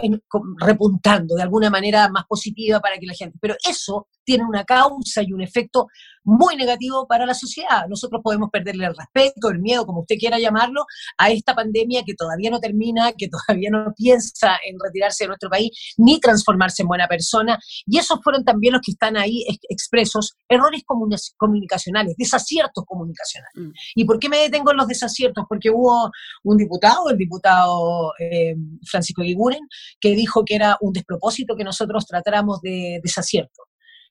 repuntando 0.59 1.35
de 1.35 1.43
alguna 1.43 1.69
manera 1.69 2.09
más 2.09 2.25
positiva 2.25 2.79
para 2.79 2.97
que 2.97 3.05
la 3.05 3.13
gente. 3.13 3.37
Pero 3.41 3.55
eso 3.63 4.07
tiene 4.27 4.43
una 4.43 4.65
causa 4.65 5.23
y 5.23 5.31
un 5.31 5.41
efecto 5.41 5.87
muy 6.25 6.57
negativo 6.57 7.07
para 7.07 7.25
la 7.25 7.33
sociedad. 7.33 7.87
Nosotros 7.87 8.19
podemos 8.21 8.49
perderle 8.51 8.85
el 8.85 8.93
respeto, 8.93 9.49
el 9.49 9.59
miedo, 9.59 9.85
como 9.85 10.01
usted 10.01 10.17
quiera 10.19 10.37
llamarlo, 10.37 10.83
a 11.17 11.29
esta 11.31 11.55
pandemia 11.55 12.03
que 12.05 12.13
todavía 12.13 12.49
no 12.49 12.59
termina, 12.59 13.13
que 13.13 13.29
todavía 13.47 13.69
no 13.71 13.93
piensa 13.95 14.57
en 14.67 14.75
retirarse 14.83 15.23
de 15.23 15.29
nuestro 15.29 15.49
país 15.49 15.69
ni 15.95 16.19
transformarse 16.19 16.81
en 16.81 16.89
buena 16.89 17.07
persona. 17.07 17.57
Y 17.85 17.97
esos 17.97 18.19
fueron 18.21 18.43
también 18.43 18.73
los 18.73 18.81
que 18.81 18.91
están 18.91 19.15
ahí 19.15 19.45
expresos, 19.69 20.35
errores 20.49 20.83
comunicacionales, 21.37 22.15
desaciertos 22.17 22.83
comunicacionales. 22.85 23.53
Mm. 23.55 23.71
¿Y 23.95 24.03
por 24.03 24.19
qué 24.19 24.27
me 24.27 24.39
detengo 24.39 24.71
en 24.71 24.77
los 24.77 24.87
desaciertos? 24.87 25.45
Porque 25.47 25.69
hubo 25.69 26.11
un 26.43 26.57
diputado, 26.57 27.09
el 27.09 27.17
diputado 27.17 28.11
eh, 28.19 28.53
Francisco 28.85 29.21
Guiguren, 29.21 29.65
que 30.01 30.09
dijo 30.13 30.43
que 30.43 30.55
era 30.55 30.77
un 30.81 30.91
despropósito 30.91 31.55
que 31.55 31.63
nosotros 31.63 32.05
tratáramos 32.05 32.59
de 32.59 32.99
desacierto. 33.01 33.63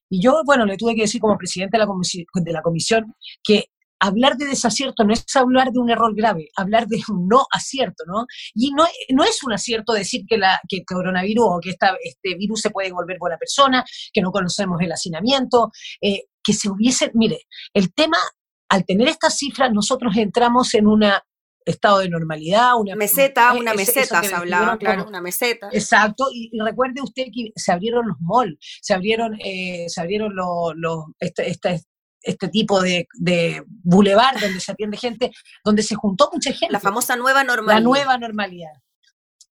Y 0.09 0.23
yo, 0.23 0.43
bueno, 0.45 0.65
le 0.65 0.77
tuve 0.77 0.95
que 0.95 1.03
decir 1.03 1.21
como 1.21 1.37
presidente 1.37 1.79
de 1.79 1.85
la, 1.85 1.93
de 2.35 2.53
la 2.53 2.63
comisión 2.63 3.15
que 3.43 3.67
hablar 3.99 4.37
de 4.37 4.47
desacierto 4.47 5.05
no 5.05 5.13
es 5.13 5.25
hablar 5.35 5.73
de 5.73 5.79
un 5.79 5.91
error 5.91 6.15
grave, 6.15 6.49
hablar 6.57 6.87
de 6.87 6.99
un 7.09 7.29
no 7.29 7.47
acierto, 7.51 8.05
¿no? 8.07 8.27
Y 8.55 8.71
no, 8.73 8.85
no 9.15 9.25
es 9.25 9.43
un 9.43 9.53
acierto 9.53 9.93
decir 9.93 10.23
que, 10.29 10.39
la, 10.39 10.61
que 10.69 10.79
el 10.79 10.85
coronavirus 10.85 11.45
o 11.47 11.61
que 11.61 11.71
esta, 11.71 11.97
este 12.03 12.37
virus 12.37 12.61
se 12.61 12.71
puede 12.71 12.93
volver 12.93 13.17
buena 13.19 13.39
persona, 13.39 13.85
que 14.13 14.21
no 14.21 14.31
conocemos 14.31 14.81
el 14.81 14.93
hacinamiento, 14.93 15.71
eh, 16.01 16.25
que 16.43 16.53
se 16.53 16.69
hubiese, 16.69 17.11
mire, 17.15 17.41
el 17.73 17.93
tema, 17.93 18.19
al 18.69 18.85
tener 18.85 19.09
estas 19.09 19.37
cifras, 19.37 19.73
nosotros 19.73 20.17
entramos 20.17 20.75
en 20.75 20.87
una 20.87 21.23
estado 21.67 21.99
de 21.99 22.09
normalidad, 22.09 22.77
una 22.79 22.97
meseta, 22.97 23.53
una 23.53 23.75
meseta 23.75 24.23
se 24.23 24.35
hablaba, 24.35 24.79
claro, 24.79 25.07
una 25.07 25.21
meseta. 25.21 25.69
Exacto, 25.73 26.29
y, 26.33 26.51
recuerde 26.65 27.03
usted 27.03 27.25
que 27.25 27.51
se 27.55 27.73
abrieron 27.73 28.09
los 28.09 28.17
malls, 28.21 28.57
se 28.81 28.95
abrieron, 28.95 29.37
eh, 29.45 29.87
se 29.89 30.01
abrieron 30.01 30.35
los, 30.35 31.05
este, 31.19 31.51
este, 31.51 31.83
este, 32.23 32.49
tipo 32.49 32.81
de, 32.81 33.07
de 33.19 33.63
boulevard 33.67 34.41
donde 34.41 34.61
se 34.61 34.73
atiende 34.73 34.97
gente, 34.97 35.33
donde 35.65 35.83
se 35.83 35.97
juntó 35.97 36.31
mucha 36.33 36.53
gente. 36.53 36.73
La 36.73 36.81
famosa 36.81 37.17
nueva 37.17 37.45
normalidad. 37.45 37.75
La 37.75 37.85
nueva 37.85 38.19
normalidad 38.19 38.73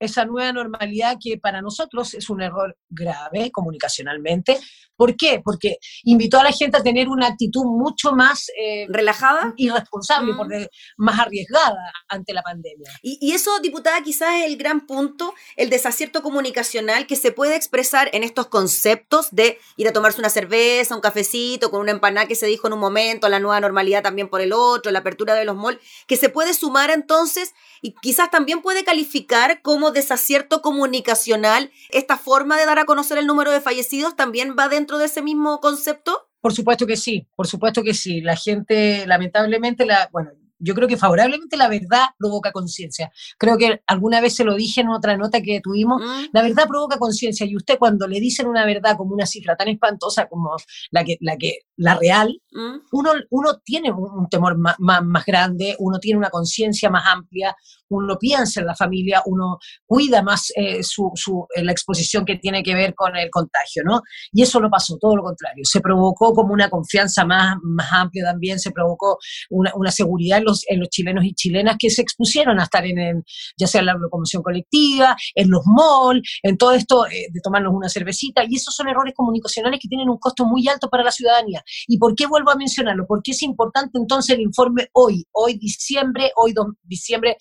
esa 0.05 0.25
nueva 0.25 0.53
normalidad 0.53 1.17
que 1.21 1.39
para 1.39 1.63
nosotros 1.63 2.15
es 2.15 2.31
un 2.31 2.43
error 2.43 2.77
grave 2.89 3.51
comunicacionalmente. 3.51 4.59
¿Por 4.97 5.17
qué? 5.17 5.41
Porque 5.45 5.79
invitó 6.05 6.39
a 6.39 6.45
la 6.45 6.53
gente 6.53 6.77
a 6.77 6.83
tener 6.83 7.09
una 7.09 7.27
actitud 7.27 7.65
mucho 7.65 8.13
más 8.13 8.49
eh, 8.57 8.87
relajada 8.89 9.53
y 9.57 9.69
responsable, 9.71 10.33
mm. 10.33 10.67
más 10.99 11.19
arriesgada 11.19 11.93
ante 12.09 12.33
la 12.33 12.43
pandemia. 12.43 12.91
Y, 13.03 13.33
eso, 13.33 13.59
diputada, 13.61 14.03
quizás 14.03 14.37
es 14.37 14.47
el 14.47 14.57
gran 14.57 14.87
punto, 14.87 15.35
el 15.57 15.71
desacierto 15.71 16.23
comunicacional 16.23 17.07
que 17.07 17.17
se 17.17 17.33
puede 17.33 17.57
expresar 17.57 18.09
en 18.13 18.23
estos 18.23 18.47
conceptos 18.47 19.29
de 19.33 19.59
ir 19.77 19.89
a 19.89 19.93
tomarse 19.93 20.21
una 20.21 20.31
cerveza, 20.31 20.95
un 20.95 21.01
cafecito, 21.01 21.71
con 21.71 21.81
una 21.81 21.91
empanada 21.91 22.27
que 22.27 22.37
se 22.37 22.47
dijo 22.47 22.69
en 22.69 22.75
un 22.75 22.81
momento, 22.81 23.29
la 23.29 23.41
nueva 23.41 23.61
normalidad 23.61 24.03
también 24.03 24.29
por 24.29 24.41
el 24.41 24.53
otro, 24.53 24.93
la 24.93 25.01
apertura 25.01 25.35
de 25.35 25.45
los 25.45 25.57
malls, 25.57 25.81
que 26.07 26.17
se 26.17 26.29
puede 26.29 26.55
sumar 26.55 26.91
entonces 26.91 27.55
y 27.85 27.95
quizás 28.01 28.31
también 28.31 28.63
puede 28.63 28.83
calificar 28.83 29.61
como 29.61 29.91
desacierto 29.91 30.63
comunicacional, 30.63 31.71
esta 31.91 32.17
forma 32.17 32.57
de 32.57 32.65
dar 32.65 32.79
a 32.79 32.87
conocer 32.87 33.19
el 33.19 33.27
número 33.27 33.51
de 33.51 33.61
fallecidos 33.61 34.17
también 34.17 34.57
va 34.59 34.71
dentro 34.71 34.97
de 34.97 35.05
ese 35.05 35.21
mismo 35.21 35.61
concepto? 35.61 36.31
Por 36.41 36.55
supuesto 36.55 36.87
que 36.87 36.97
sí, 36.97 37.27
por 37.37 37.47
supuesto 37.47 37.83
que 37.83 37.93
sí. 37.93 38.23
La 38.23 38.37
gente, 38.37 39.07
lamentablemente, 39.07 39.85
la, 39.85 40.09
bueno, 40.13 40.31
yo 40.59 40.75
creo 40.75 40.89
que 40.89 40.97
favorablemente 40.97 41.57
la 41.57 41.69
verdad 41.69 42.07
provoca 42.19 42.53
conciencia. 42.53 43.13
Creo 43.39 43.57
que 43.59 43.83
alguna 43.87 44.21
vez 44.21 44.35
se 44.35 44.45
lo 44.45 44.55
dije 44.55 44.81
en 44.81 44.89
otra 44.89 45.17
nota 45.17 45.43
que 45.43 45.61
tuvimos, 45.61 46.01
mm. 46.01 46.27
la 46.33 46.43
verdad 46.43 46.69
provoca 46.69 46.99
conciencia 46.99 47.47
y 47.47 47.57
usted 47.57 47.79
cuando 47.79 48.07
le 48.07 48.21
dicen 48.21 48.47
una 48.47 48.65
verdad 48.65 48.97
como 48.97 49.15
una 49.15 49.27
cifra 49.27 49.57
tan 49.57 49.69
espantosa 49.69 50.27
como 50.27 50.57
la 50.91 51.05
que 51.05 51.17
la 51.21 51.37
que 51.37 51.61
la 51.77 51.97
real, 51.97 52.41
mm. 52.53 52.77
uno, 52.93 53.13
uno 53.31 53.59
tiene 53.65 53.91
un, 53.91 54.29
temor 54.29 54.57
más, 54.57 54.77
más, 54.79 55.25
grande, 55.25 55.77
uno 55.79 55.99
tiene 55.99 56.19
una 56.19 56.31
conciencia 56.31 56.89
más 56.91 57.05
amplia, 57.07 57.57
uno 57.97 58.17
piensa 58.19 58.61
en 58.61 58.67
la 58.67 58.75
familia, 58.75 59.23
uno 59.27 59.59
cuida 59.87 60.23
más 60.23 60.53
eh, 60.57 60.83
su, 60.83 61.11
su, 61.15 61.47
eh, 61.55 61.65
la 61.65 61.73
exposición 61.73 62.25
que 62.25 62.37
tiene 62.37 62.63
que 62.63 62.75
ver 62.75 62.95
con 62.95 63.17
el 63.17 63.31
contagio, 63.31 63.83
¿no? 63.85 64.03
Y 64.33 64.43
eso 64.43 64.61
no 64.61 64.71
pasó, 64.71 64.97
todo 64.99 65.17
lo 65.17 65.23
contrario. 65.23 65.65
Se 65.65 65.81
provocó 65.81 66.33
como 66.33 66.53
una 66.53 66.69
confianza 66.69 67.25
más, 67.25 67.57
más 67.63 67.93
amplia 67.93 68.25
también, 68.25 68.59
se 68.59 68.71
provocó 68.71 69.19
una, 69.51 69.73
una 69.75 69.91
seguridad 69.91 70.39
en 70.39 70.45
los, 70.45 70.63
en 70.69 70.81
los 70.81 70.89
chilenos 70.89 71.25
y 71.25 71.35
chilenas 71.35 71.77
que 71.79 71.91
se 71.91 72.03
expusieron 72.03 72.61
a 72.61 72.65
estar 72.65 72.85
en, 72.85 73.25
ya 73.57 73.67
sea 73.67 73.81
en 73.81 73.87
la 73.87 73.95
locomoción 73.95 74.43
colectiva, 74.43 75.17
en 75.35 75.51
los 75.51 75.63
malls, 75.67 76.23
en 76.43 76.57
todo 76.57 76.73
esto 76.73 77.07
eh, 77.07 77.29
de 77.31 77.41
tomarnos 77.41 77.73
una 77.75 77.89
cervecita, 77.89 78.43
y 78.49 78.57
esos 78.57 78.75
son 78.75 78.89
errores 78.89 79.15
comunicacionales 79.15 79.81
que 79.81 79.89
tienen 79.89 80.09
un 80.09 80.19
costo 80.19 80.45
muy 80.45 80.67
alto 80.69 80.89
para 80.89 81.05
la 81.05 81.11
ciudadanía. 81.11 81.63
¿Y 81.87 81.99
por 81.99 82.15
qué 82.15 82.27
vuelvo 82.27 82.51
a 82.51 82.57
mencionarlo? 82.57 83.07
Porque 83.07 83.33
es 83.33 83.43
importante 83.43 83.99
entonces 83.99 84.37
el 84.37 84.43
informe 84.43 84.89
hoy, 84.93 85.25
hoy 85.33 85.59
diciembre, 85.59 86.33
hoy 86.37 86.55
diciembre 86.83 87.37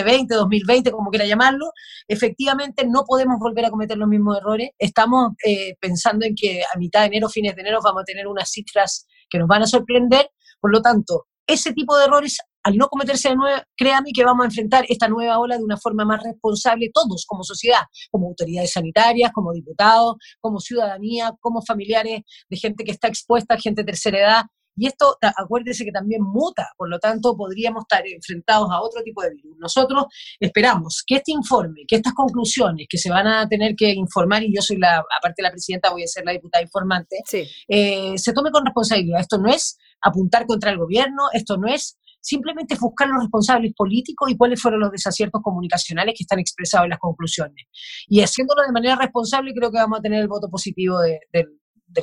2020, 0.00 0.34
2020, 0.34 0.90
como 0.90 1.10
quiera 1.10 1.26
llamarlo, 1.26 1.72
efectivamente 2.08 2.86
no 2.86 3.04
podemos 3.04 3.38
volver 3.38 3.66
a 3.66 3.70
cometer 3.70 3.98
los 3.98 4.08
mismos 4.08 4.38
errores. 4.38 4.70
Estamos 4.78 5.32
eh, 5.46 5.76
pensando 5.80 6.26
en 6.26 6.34
que 6.34 6.62
a 6.62 6.78
mitad 6.78 7.00
de 7.00 7.06
enero, 7.06 7.28
fines 7.28 7.54
de 7.54 7.62
enero, 7.62 7.80
vamos 7.82 8.02
a 8.02 8.04
tener 8.04 8.26
unas 8.26 8.50
cifras 8.50 9.06
que 9.28 9.38
nos 9.38 9.48
van 9.48 9.62
a 9.62 9.66
sorprender. 9.66 10.30
Por 10.60 10.72
lo 10.72 10.80
tanto, 10.80 11.26
ese 11.46 11.72
tipo 11.72 11.96
de 11.96 12.04
errores 12.04 12.38
al 12.64 12.76
no 12.76 12.88
cometerse 12.88 13.28
de 13.28 13.36
nuevo, 13.36 13.60
créame 13.76 14.12
que 14.12 14.24
vamos 14.24 14.44
a 14.44 14.46
enfrentar 14.46 14.84
esta 14.88 15.08
nueva 15.08 15.38
ola 15.38 15.56
de 15.56 15.64
una 15.64 15.76
forma 15.76 16.04
más 16.04 16.22
responsable, 16.22 16.90
todos 16.92 17.26
como 17.26 17.42
sociedad, 17.42 17.82
como 18.10 18.28
autoridades 18.28 18.72
sanitarias, 18.72 19.32
como 19.32 19.52
diputados, 19.52 20.16
como 20.40 20.60
ciudadanía, 20.60 21.32
como 21.40 21.62
familiares 21.62 22.22
de 22.48 22.56
gente 22.56 22.84
que 22.84 22.92
está 22.92 23.08
expuesta, 23.08 23.58
gente 23.58 23.82
de 23.82 23.86
tercera 23.86 24.18
edad. 24.18 24.42
Y 24.76 24.86
esto, 24.86 25.16
acuérdese 25.36 25.84
que 25.84 25.92
también 25.92 26.22
muta, 26.22 26.68
por 26.76 26.88
lo 26.88 26.98
tanto 26.98 27.36
podríamos 27.36 27.82
estar 27.82 28.06
enfrentados 28.06 28.70
a 28.70 28.80
otro 28.80 29.02
tipo 29.02 29.22
de 29.22 29.30
virus. 29.30 29.56
Nosotros 29.58 30.06
esperamos 30.40 31.02
que 31.06 31.16
este 31.16 31.32
informe, 31.32 31.82
que 31.86 31.96
estas 31.96 32.14
conclusiones 32.14 32.86
que 32.88 32.98
se 32.98 33.10
van 33.10 33.26
a 33.26 33.46
tener 33.48 33.74
que 33.76 33.90
informar, 33.92 34.42
y 34.42 34.54
yo 34.54 34.62
soy 34.62 34.78
la, 34.78 34.98
aparte 34.98 35.42
de 35.42 35.42
la 35.42 35.50
presidenta, 35.50 35.90
voy 35.90 36.04
a 36.04 36.06
ser 36.06 36.24
la 36.24 36.32
diputada 36.32 36.62
informante, 36.62 37.22
eh, 37.68 38.14
se 38.16 38.32
tome 38.32 38.50
con 38.50 38.64
responsabilidad. 38.64 39.20
Esto 39.20 39.38
no 39.38 39.50
es 39.50 39.76
apuntar 40.00 40.46
contra 40.46 40.70
el 40.70 40.78
gobierno, 40.78 41.24
esto 41.32 41.56
no 41.56 41.68
es 41.68 41.98
simplemente 42.20 42.76
buscar 42.80 43.08
los 43.08 43.22
responsables 43.22 43.74
políticos 43.74 44.30
y 44.30 44.36
cuáles 44.36 44.62
fueron 44.62 44.80
los 44.80 44.92
desaciertos 44.92 45.42
comunicacionales 45.42 46.14
que 46.16 46.22
están 46.22 46.38
expresados 46.38 46.84
en 46.84 46.90
las 46.90 46.98
conclusiones. 46.98 47.66
Y 48.06 48.20
haciéndolo 48.20 48.62
de 48.62 48.72
manera 48.72 48.96
responsable, 48.96 49.52
creo 49.52 49.70
que 49.70 49.78
vamos 49.78 49.98
a 49.98 50.02
tener 50.02 50.20
el 50.20 50.28
voto 50.28 50.48
positivo 50.48 51.00
del 51.00 51.48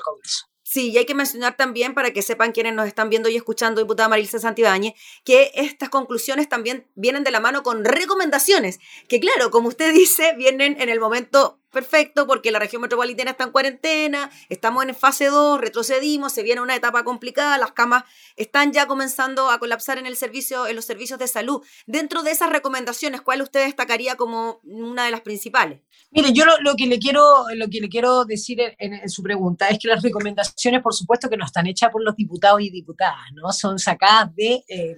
Congreso. 0.03 0.48
Sí, 0.71 0.91
y 0.91 0.99
hay 0.99 1.07
que 1.07 1.15
mencionar 1.15 1.57
también, 1.57 1.95
para 1.95 2.13
que 2.13 2.21
sepan 2.21 2.51
quienes 2.51 2.75
nos 2.75 2.85
están 2.85 3.09
viendo 3.09 3.27
y 3.27 3.35
escuchando, 3.35 3.81
diputada 3.81 4.07
Marilsa 4.07 4.37
Santibáñez, 4.37 4.93
que 5.25 5.49
estas 5.55 5.89
conclusiones 5.89 6.47
también 6.47 6.85
vienen 6.93 7.23
de 7.23 7.31
la 7.31 7.39
mano 7.39 7.63
con 7.63 7.83
recomendaciones, 7.83 8.77
que 9.07 9.19
claro, 9.19 9.49
como 9.49 9.69
usted 9.69 9.91
dice, 9.91 10.35
vienen 10.37 10.79
en 10.79 10.89
el 10.89 10.99
momento 10.99 11.58
perfecto 11.71 12.27
porque 12.27 12.51
la 12.51 12.59
región 12.59 12.81
metropolitana 12.81 13.31
está 13.31 13.43
en 13.43 13.51
cuarentena, 13.51 14.29
estamos 14.49 14.83
en 14.83 14.95
fase 14.95 15.27
2, 15.27 15.59
retrocedimos, 15.59 16.33
se 16.33 16.43
viene 16.43 16.61
una 16.61 16.75
etapa 16.75 17.03
complicada, 17.03 17.57
las 17.57 17.71
camas 17.71 18.03
están 18.35 18.73
ya 18.73 18.87
comenzando 18.87 19.49
a 19.49 19.59
colapsar 19.59 19.97
en 19.97 20.05
el 20.05 20.15
servicio 20.15 20.67
en 20.67 20.75
los 20.75 20.85
servicios 20.85 21.19
de 21.19 21.27
salud. 21.27 21.61
Dentro 21.85 22.23
de 22.23 22.31
esas 22.31 22.49
recomendaciones, 22.49 23.21
¿cuál 23.21 23.41
usted 23.41 23.65
destacaría 23.65 24.15
como 24.15 24.59
una 24.63 25.05
de 25.05 25.11
las 25.11 25.21
principales? 25.21 25.81
Mire, 26.11 26.33
yo 26.33 26.43
lo, 26.45 26.75
que 26.75 26.87
le 26.87 26.97
quiero 26.97 27.45
lo 27.53 27.67
que 27.69 27.81
le 27.81 27.89
quiero 27.89 28.25
decir 28.25 28.59
en, 28.79 29.07
su 29.09 29.21
pregunta 29.21 29.67
es 29.67 29.77
que 29.77 29.87
las 29.87 30.01
recomendaciones, 30.01 30.81
por 30.81 30.93
supuesto, 30.93 31.29
que 31.29 31.37
no 31.37 31.45
están 31.45 31.67
hechas 31.67 31.91
por 31.91 32.03
los 32.03 32.15
diputados 32.15 32.61
y 32.61 32.69
diputadas, 32.69 33.25
¿no? 33.33 33.51
Son 33.51 33.77
sacadas 33.77 34.33
de 34.35 34.63
eh, 34.67 34.95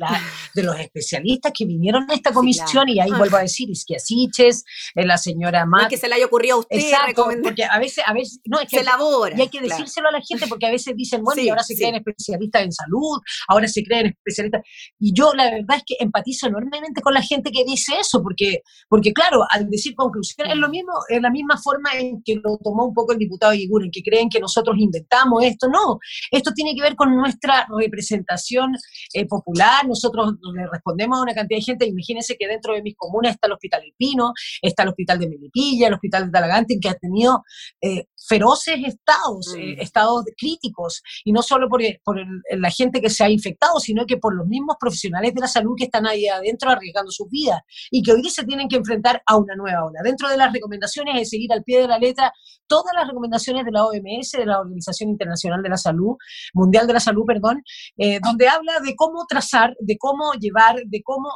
de 0.54 0.64
los 0.64 0.80
especialistas 0.80 1.52
que 1.54 1.66
vinieron 1.66 2.10
a 2.10 2.14
esta 2.14 2.32
comisión 2.32 2.88
y 2.88 3.00
ahí 3.00 3.12
vuelvo 3.12 3.38
a 3.38 3.42
decir, 3.42 3.70
Isquiasiches, 3.70 4.64
eh, 4.96 5.06
la 5.06 5.18
señora 5.18 5.66
Matt. 5.66 5.90
que 5.90 5.98
se 5.98 6.08
le 6.08 6.16
haya 6.16 6.26
ocurrido 6.26 6.58
Exacto, 6.70 7.28
porque 7.44 7.64
a 7.64 7.80
veces, 7.80 8.04
a 8.06 8.14
veces, 8.14 8.40
no, 8.46 8.60
es 8.60 8.70
que 8.70 8.78
se 8.78 8.82
elabora. 8.82 9.38
Y 9.38 9.42
hay 9.42 9.50
que 9.50 9.62
decírselo 9.62 10.10
a 10.10 10.12
la 10.12 10.22
gente 10.22 10.48
porque 10.48 10.68
a 10.68 10.72
veces 10.72 10.96
dicen, 10.96 11.24
bueno, 11.24 11.42
y 11.42 11.50
ahora 11.50 11.64
se 11.64 11.76
creen 11.76 11.96
especialistas 11.96 12.64
en 12.64 12.72
salud, 12.72 13.20
ahora 13.48 13.68
se 13.68 13.84
creen 13.84 14.08
especialistas. 14.08 14.62
Y 15.00 15.14
yo 15.14 15.34
la 15.34 15.46
verdad 15.50 15.78
es 15.78 15.84
que 15.86 15.96
empatizo 16.00 16.48
enormemente 16.48 17.02
con 17.02 17.14
la 17.14 17.22
gente 17.22 17.52
que 17.52 17.64
dice 17.64 17.94
eso, 18.00 18.22
porque, 18.22 18.62
porque 18.90 19.14
claro, 19.14 19.46
al 19.50 19.70
decir 19.70 19.96
conclusión 19.96 20.50
es 20.50 20.58
lo 20.58 20.70
mismo, 20.70 20.92
es 21.10 21.22
la 21.22 21.30
misma 21.30 21.58
forma 21.58 21.92
en 21.94 22.22
que 22.24 22.36
lo 22.36 22.58
tomó 22.58 22.86
un 22.86 22.94
poco 22.94 23.14
el 23.14 23.20
diputado 23.20 23.54
en 23.54 23.92
que 23.92 24.02
creen 24.04 24.30
que 24.30 24.40
nosotros 24.40 24.76
inventamos 24.78 25.44
esto. 25.44 25.68
No, 25.68 26.00
esto 26.30 26.52
tiene 26.54 26.76
que 26.76 26.82
ver 26.82 26.96
con 26.96 27.16
nuestra 27.16 27.68
representación 27.78 28.74
eh, 29.14 29.26
popular. 29.26 29.88
Nosotros 29.88 30.36
le 30.54 30.68
respondemos 30.72 31.20
a 31.20 31.22
una 31.22 31.34
cantidad 31.34 31.60
de 31.60 31.64
gente. 31.64 31.86
Imagínense 31.86 32.36
que 32.38 32.48
dentro 32.48 32.74
de 32.74 32.82
mis 32.82 32.96
comunas 32.96 33.34
está 33.34 33.48
el 33.48 33.54
Hospital 33.54 33.84
El 33.84 33.94
Pino, 33.98 34.34
está 34.62 34.84
el 34.84 34.90
Hospital 34.90 35.20
de 35.20 35.30
Melipilla, 35.30 35.88
el 35.88 35.94
Hospital 35.94 36.26
de 36.26 36.32
Talagante, 36.32 36.51
que 36.82 36.90
ha 36.90 36.96
tenido 36.96 37.44
eh, 37.82 38.06
feroces 38.28 38.76
estados, 38.86 39.54
eh, 39.58 39.76
mm. 39.78 39.82
estados 39.82 40.24
críticos, 40.38 41.02
y 41.24 41.32
no 41.32 41.42
solo 41.42 41.68
por, 41.70 41.82
por 42.04 42.18
la 42.52 42.70
gente 42.70 43.02
que 43.02 43.10
se 43.10 43.24
ha 43.24 43.30
infectado, 43.30 43.80
sino 43.80 44.06
que 44.06 44.18
por 44.18 44.36
los 44.36 44.48
mismos 44.48 44.76
profesionales 44.80 45.34
de 45.34 45.42
la 45.42 45.48
salud 45.48 45.76
que 45.78 45.86
están 45.86 46.06
ahí 46.08 46.28
adentro 46.28 46.70
arriesgando 46.70 47.12
sus 47.12 47.30
vidas 47.30 47.62
y 47.90 48.02
que 48.02 48.12
hoy 48.14 48.24
se 48.30 48.46
tienen 48.46 48.68
que 48.68 48.78
enfrentar 48.78 49.22
a 49.26 49.38
una 49.38 49.56
nueva 49.56 49.86
ola. 49.86 50.00
Dentro 50.04 50.30
de 50.30 50.38
las 50.38 50.54
recomendaciones 50.54 51.22
es 51.22 51.30
seguir 51.30 51.52
al 51.52 51.64
pie 51.64 51.82
de 51.82 51.88
la 51.88 51.98
letra 51.98 52.32
todas 52.68 52.94
las 52.96 53.08
recomendaciones 53.08 53.66
de 53.66 53.72
la 53.72 53.86
OMS, 53.86 54.32
de 54.32 54.46
la 54.46 54.60
Organización 54.62 55.10
Internacional 55.10 55.62
de 55.62 55.70
la 55.70 55.78
Salud, 55.78 56.16
Mundial 56.54 56.88
de 56.88 56.94
la 56.94 57.00
Salud, 57.00 57.26
perdón, 57.26 57.62
eh, 57.98 58.20
donde 58.24 58.48
habla 58.48 58.80
de 58.80 58.96
cómo 58.96 59.26
trazar, 59.28 59.76
de 59.80 59.98
cómo 59.98 60.34
llevar, 60.40 60.76
de 60.86 61.02
cómo 61.04 61.30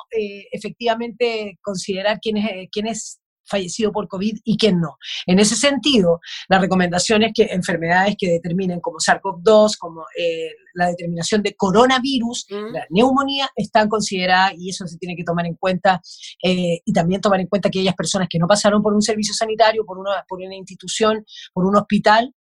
efectivamente 0.52 1.58
considerar 1.62 2.20
quiénes, 2.22 2.70
quiénes 2.72 3.20
fallecido 3.46 3.92
por 3.92 4.08
COVID 4.08 4.40
y 4.44 4.58
quién 4.58 4.80
no. 4.80 4.98
En 5.26 5.40
ese 5.40 5.56
sentido, 5.56 6.20
la 6.48 6.60
recomendación 6.60 7.24
es 7.24 7.32
que 7.34 7.44
enfermedades 7.52 8.16
que 8.18 8.30
determinen 8.30 8.80
como 8.80 8.98
SARS-CoV-2, 8.98 9.78
como 9.78 10.04
eh, 10.18 10.52
la 10.74 10.88
determinación 10.88 11.42
de 11.42 11.56
coronavirus, 11.56 12.48
la 12.50 12.86
neumonía, 12.90 13.50
están 13.56 13.88
consideradas 13.88 14.54
y 14.58 14.70
eso 14.70 14.86
se 14.88 14.98
tiene 14.98 15.16
que 15.16 15.24
tomar 15.24 15.46
en 15.46 15.56
cuenta 15.56 16.02
eh, 16.44 16.80
y 16.84 16.94
también 16.94 17.22
tomar 17.22 17.40
en 17.40 17.48
cuenta 17.48 17.70
que 17.70 17.80
aquellas 17.80 17.96
personas 17.96 18.28
que 18.30 18.40
no 18.40 18.48
pasaron 18.48 18.82
por 18.82 18.94
un 18.94 19.02
servicio 19.02 19.34
sanitario, 19.34 19.86
por 19.86 19.98
una, 19.98 20.24
por 20.28 20.40
una 20.40 20.56
institución, 20.56 21.26
por 21.54 21.66
un 21.66 21.78
hospital, 21.78 22.34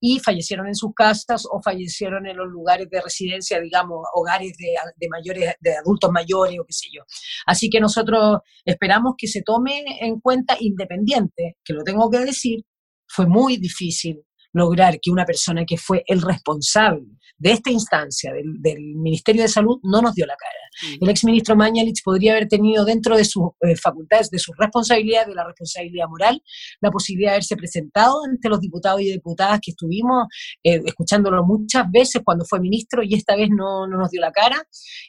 y 0.00 0.20
fallecieron 0.20 0.68
en 0.68 0.74
sus 0.74 0.92
casas 0.94 1.44
o 1.50 1.60
fallecieron 1.62 2.26
en 2.26 2.36
los 2.36 2.48
lugares 2.48 2.88
de 2.90 3.00
residencia, 3.00 3.60
digamos, 3.60 3.98
hogares 4.14 4.52
de, 4.56 5.08
mayores, 5.08 5.54
de 5.60 5.76
adultos 5.76 6.10
mayores 6.12 6.58
o 6.60 6.64
qué 6.64 6.72
sé 6.72 6.86
yo. 6.92 7.02
Así 7.46 7.68
que 7.68 7.80
nosotros 7.80 8.38
esperamos 8.64 9.14
que 9.16 9.26
se 9.26 9.42
tome 9.42 9.84
en 10.00 10.20
cuenta 10.20 10.56
independiente, 10.60 11.56
que 11.64 11.72
lo 11.72 11.82
tengo 11.82 12.10
que 12.10 12.20
decir, 12.20 12.60
fue 13.06 13.26
muy 13.26 13.56
difícil 13.56 14.22
lograr 14.52 14.98
que 15.00 15.10
una 15.10 15.24
persona 15.24 15.64
que 15.64 15.76
fue 15.76 16.02
el 16.06 16.22
responsable 16.22 17.06
de 17.38 17.52
esta 17.52 17.70
instancia 17.70 18.32
del, 18.32 18.60
del 18.60 18.80
Ministerio 18.96 19.42
de 19.42 19.48
Salud 19.48 19.78
no 19.82 20.02
nos 20.02 20.14
dio 20.14 20.26
la 20.26 20.36
cara. 20.36 20.68
Mm. 20.82 21.04
El 21.04 21.10
exministro 21.10 21.56
Mañalich 21.56 22.02
podría 22.04 22.32
haber 22.32 22.48
tenido 22.48 22.84
dentro 22.84 23.16
de 23.16 23.24
sus 23.24 23.44
eh, 23.60 23.76
facultades, 23.76 24.30
de 24.30 24.38
sus 24.38 24.56
responsabilidades, 24.56 25.28
de 25.28 25.34
la 25.34 25.44
responsabilidad 25.44 26.08
moral, 26.08 26.42
la 26.80 26.90
posibilidad 26.90 27.30
de 27.30 27.34
haberse 27.36 27.56
presentado 27.56 28.24
ante 28.24 28.48
los 28.48 28.60
diputados 28.60 29.00
y 29.00 29.12
diputadas 29.12 29.60
que 29.62 29.70
estuvimos 29.70 30.26
eh, 30.64 30.80
escuchándolo 30.84 31.44
muchas 31.44 31.90
veces 31.90 32.22
cuando 32.24 32.44
fue 32.44 32.60
ministro 32.60 33.02
y 33.02 33.14
esta 33.14 33.36
vez 33.36 33.48
no, 33.50 33.86
no, 33.86 33.98
nos 33.98 34.10
dio 34.10 34.20
la 34.20 34.32
cara. 34.32 34.62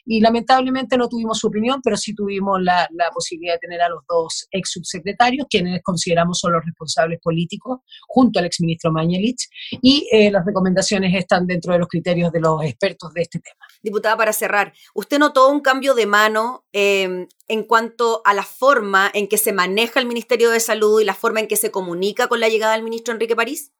Y 0.04 0.20
lamentablemente 0.20 0.96
no 0.96 1.08
tuvimos 1.08 1.38
su 1.38 1.48
opinión, 1.48 1.80
pero 1.82 1.96
sí 1.96 2.14
tuvimos 2.14 2.60
la, 2.62 2.88
la 2.92 3.10
posibilidad 3.10 3.54
de 3.54 3.58
tener 3.58 3.82
a 3.82 3.88
los 3.88 4.02
dos 4.08 4.46
ex 4.50 4.70
subsecretarios, 4.72 5.46
quienes 5.48 5.82
consideramos 5.82 6.38
son 6.38 6.52
los 6.52 6.64
responsables 6.64 7.18
políticos, 7.20 7.80
junto 8.06 8.38
al 8.38 8.46
exministro 8.46 8.92
Mañalich, 8.92 9.29
y 9.70 10.08
eh, 10.12 10.30
las 10.30 10.44
recomendaciones 10.44 11.14
están 11.14 11.46
dentro 11.46 11.72
de 11.72 11.78
los 11.78 11.88
criterios 11.88 12.32
de 12.32 12.40
los 12.40 12.62
expertos 12.64 13.12
de 13.14 13.22
este 13.22 13.38
tema. 13.40 13.66
Diputada, 13.82 14.16
para 14.16 14.32
cerrar, 14.32 14.72
¿usted 14.94 15.18
notó 15.18 15.50
un 15.50 15.60
cambio 15.60 15.94
de 15.94 16.06
mano 16.06 16.64
eh, 16.72 17.26
en 17.50 17.64
cuanto 17.64 18.22
a 18.24 18.32
la 18.32 18.44
forma 18.44 19.10
en 19.12 19.26
que 19.26 19.36
se 19.36 19.52
maneja 19.52 19.98
el 19.98 20.06
Ministerio 20.06 20.50
de 20.50 20.60
Salud 20.60 21.00
y 21.00 21.04
la 21.04 21.14
forma 21.14 21.40
en 21.40 21.48
que 21.48 21.56
se 21.56 21.72
comunica 21.72 22.28
con 22.28 22.38
la 22.38 22.48
llegada 22.48 22.74
del 22.74 22.84
ministro 22.84 23.12
Enrique 23.12 23.34
París? 23.34 23.72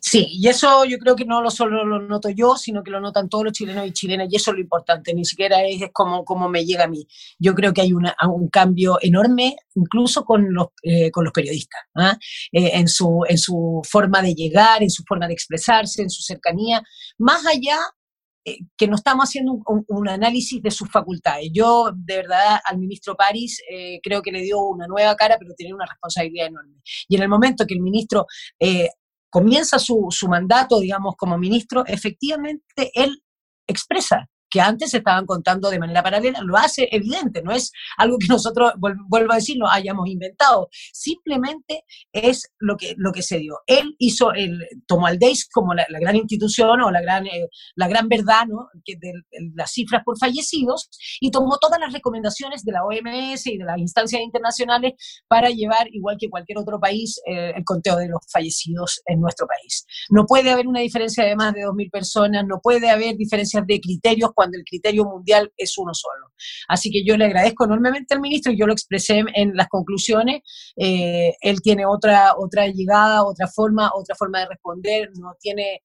Sí, 0.00 0.28
y 0.30 0.46
eso 0.46 0.84
yo 0.84 0.98
creo 0.98 1.16
que 1.16 1.24
no 1.24 1.42
lo 1.42 1.50
solo 1.50 1.84
lo 1.84 2.00
noto 2.00 2.30
yo, 2.30 2.56
sino 2.56 2.84
que 2.84 2.92
lo 2.92 3.00
notan 3.00 3.28
todos 3.28 3.44
los 3.44 3.52
chilenos 3.52 3.86
y 3.86 3.92
chilenas, 3.92 4.28
y 4.30 4.36
eso 4.36 4.52
es 4.52 4.56
lo 4.56 4.60
importante, 4.62 5.12
ni 5.14 5.24
siquiera 5.24 5.64
es, 5.64 5.82
como, 5.92 6.48
me 6.48 6.64
llega 6.64 6.84
a 6.84 6.88
mí. 6.88 7.06
Yo 7.38 7.54
creo 7.54 7.72
que 7.72 7.80
hay 7.80 7.92
un 7.92 8.48
cambio 8.50 8.98
enorme, 9.02 9.56
incluso 9.74 10.24
con 10.24 10.54
los, 10.54 10.68
eh, 10.82 11.10
con 11.10 11.24
los 11.24 11.32
periodistas, 11.32 11.80
¿ah? 11.96 12.16
eh, 12.52 12.70
en, 12.74 12.86
su, 12.86 13.24
en 13.28 13.38
su 13.38 13.82
forma 13.88 14.22
de 14.22 14.34
llegar, 14.34 14.82
en 14.82 14.90
su 14.90 15.02
forma 15.02 15.26
de 15.26 15.34
expresarse, 15.34 16.02
en 16.02 16.10
su 16.10 16.22
cercanía, 16.22 16.82
más 17.18 17.44
allá 17.46 17.78
que 18.76 18.86
no 18.88 18.96
estamos 18.96 19.24
haciendo 19.26 19.60
un, 19.88 20.08
análisis 20.08 20.62
de 20.62 20.70
sus 20.70 20.90
facultades. 20.90 21.50
Yo, 21.52 21.90
de 21.94 22.16
verdad, 22.16 22.58
al 22.64 22.78
ministro 22.78 23.14
París 23.14 23.60
eh, 23.70 24.00
creo 24.02 24.22
que 24.22 24.32
le 24.32 24.42
dio 24.42 24.60
una 24.60 24.86
nueva 24.86 25.14
cara, 25.16 25.36
pero 25.38 25.54
tiene 25.54 25.74
una 25.74 25.86
responsabilidad 25.86 26.46
enorme. 26.46 26.80
Y 27.08 27.16
en 27.16 27.22
el 27.22 27.28
momento 27.28 27.66
que 27.66 27.74
el 27.74 27.80
ministro 27.80 28.26
eh, 28.60 28.88
comienza 29.30 29.78
su, 29.78 30.06
su 30.10 30.28
mandato, 30.28 30.80
digamos, 30.80 31.14
como 31.16 31.38
ministro, 31.38 31.84
efectivamente 31.86 32.90
él 32.94 33.22
expresa 33.66 34.28
que 34.50 34.60
antes 34.60 34.90
se 34.90 34.98
estaban 34.98 35.26
contando 35.26 35.70
de 35.70 35.78
manera 35.78 36.02
paralela, 36.02 36.40
lo 36.42 36.56
hace 36.56 36.88
evidente, 36.90 37.42
no 37.42 37.52
es 37.52 37.72
algo 37.96 38.18
que 38.18 38.26
nosotros, 38.28 38.72
vuelvo 38.78 39.32
a 39.32 39.36
decir, 39.36 39.56
lo 39.56 39.68
hayamos 39.68 40.08
inventado, 40.08 40.68
simplemente 40.92 41.84
es 42.12 42.50
lo 42.58 42.76
que, 42.76 42.94
lo 42.96 43.12
que 43.12 43.22
se 43.22 43.38
dio. 43.38 43.58
Él 43.66 43.94
hizo, 43.98 44.32
el, 44.32 44.66
tomó 44.86 45.06
al 45.06 45.18
DEIS 45.18 45.48
como 45.48 45.74
la, 45.74 45.86
gran 46.00 46.16
institución 46.16 46.80
o 46.80 46.90
la 46.90 47.00
gran, 47.00 47.26
eh, 47.26 47.48
la 47.74 47.88
gran 47.88 48.08
verdad 48.08 48.46
¿no? 48.46 48.68
de, 48.86 49.12
las 49.54 49.72
cifras 49.72 50.02
por 50.04 50.18
fallecidos 50.18 50.88
y 51.20 51.30
tomó 51.30 51.58
todas 51.58 51.80
las 51.80 51.92
recomendaciones 51.92 52.64
de 52.64 52.72
la 52.72 52.84
OMS 52.84 53.46
y 53.46 53.58
de 53.58 53.64
las 53.64 53.78
instancias 53.78 54.22
internacionales 54.22 54.94
para 55.28 55.50
llevar, 55.50 55.88
igual 55.92 56.16
que 56.18 56.30
cualquier 56.30 56.58
otro 56.58 56.78
país, 56.78 57.20
eh, 57.26 57.52
el 57.56 57.64
conteo 57.64 57.96
de 57.96 58.08
los 58.08 58.20
fallecidos 58.30 59.02
en 59.06 59.20
nuestro 59.20 59.46
país. 59.46 59.84
No 60.10 60.24
puede 60.26 60.50
haber 60.50 60.66
una 60.66 60.80
diferencia 60.80 61.24
de 61.24 61.36
más 61.36 61.54
de 61.54 61.62
2.000 61.62 61.90
personas, 61.90 62.44
no 62.46 62.60
puede 62.60 62.90
haber 62.90 63.16
diferencias 63.16 63.66
de 63.66 63.80
criterios 63.80 64.30
cuando 64.38 64.56
el 64.56 64.64
criterio 64.64 65.04
mundial 65.04 65.52
es 65.56 65.76
uno 65.78 65.92
solo. 65.92 66.32
Así 66.68 66.92
que 66.92 67.04
yo 67.04 67.16
le 67.16 67.24
agradezco 67.24 67.64
enormemente 67.64 68.14
al 68.14 68.20
ministro 68.20 68.52
yo 68.52 68.68
lo 68.68 68.72
expresé 68.72 69.24
en 69.34 69.56
las 69.56 69.66
conclusiones. 69.66 70.42
Eh, 70.76 71.34
él 71.40 71.60
tiene 71.60 71.86
otra, 71.86 72.34
otra 72.38 72.68
llegada, 72.68 73.24
otra 73.24 73.48
forma, 73.48 73.90
otra 73.92 74.14
forma 74.14 74.38
de 74.38 74.46
responder, 74.46 75.10
no 75.18 75.34
tiene 75.40 75.82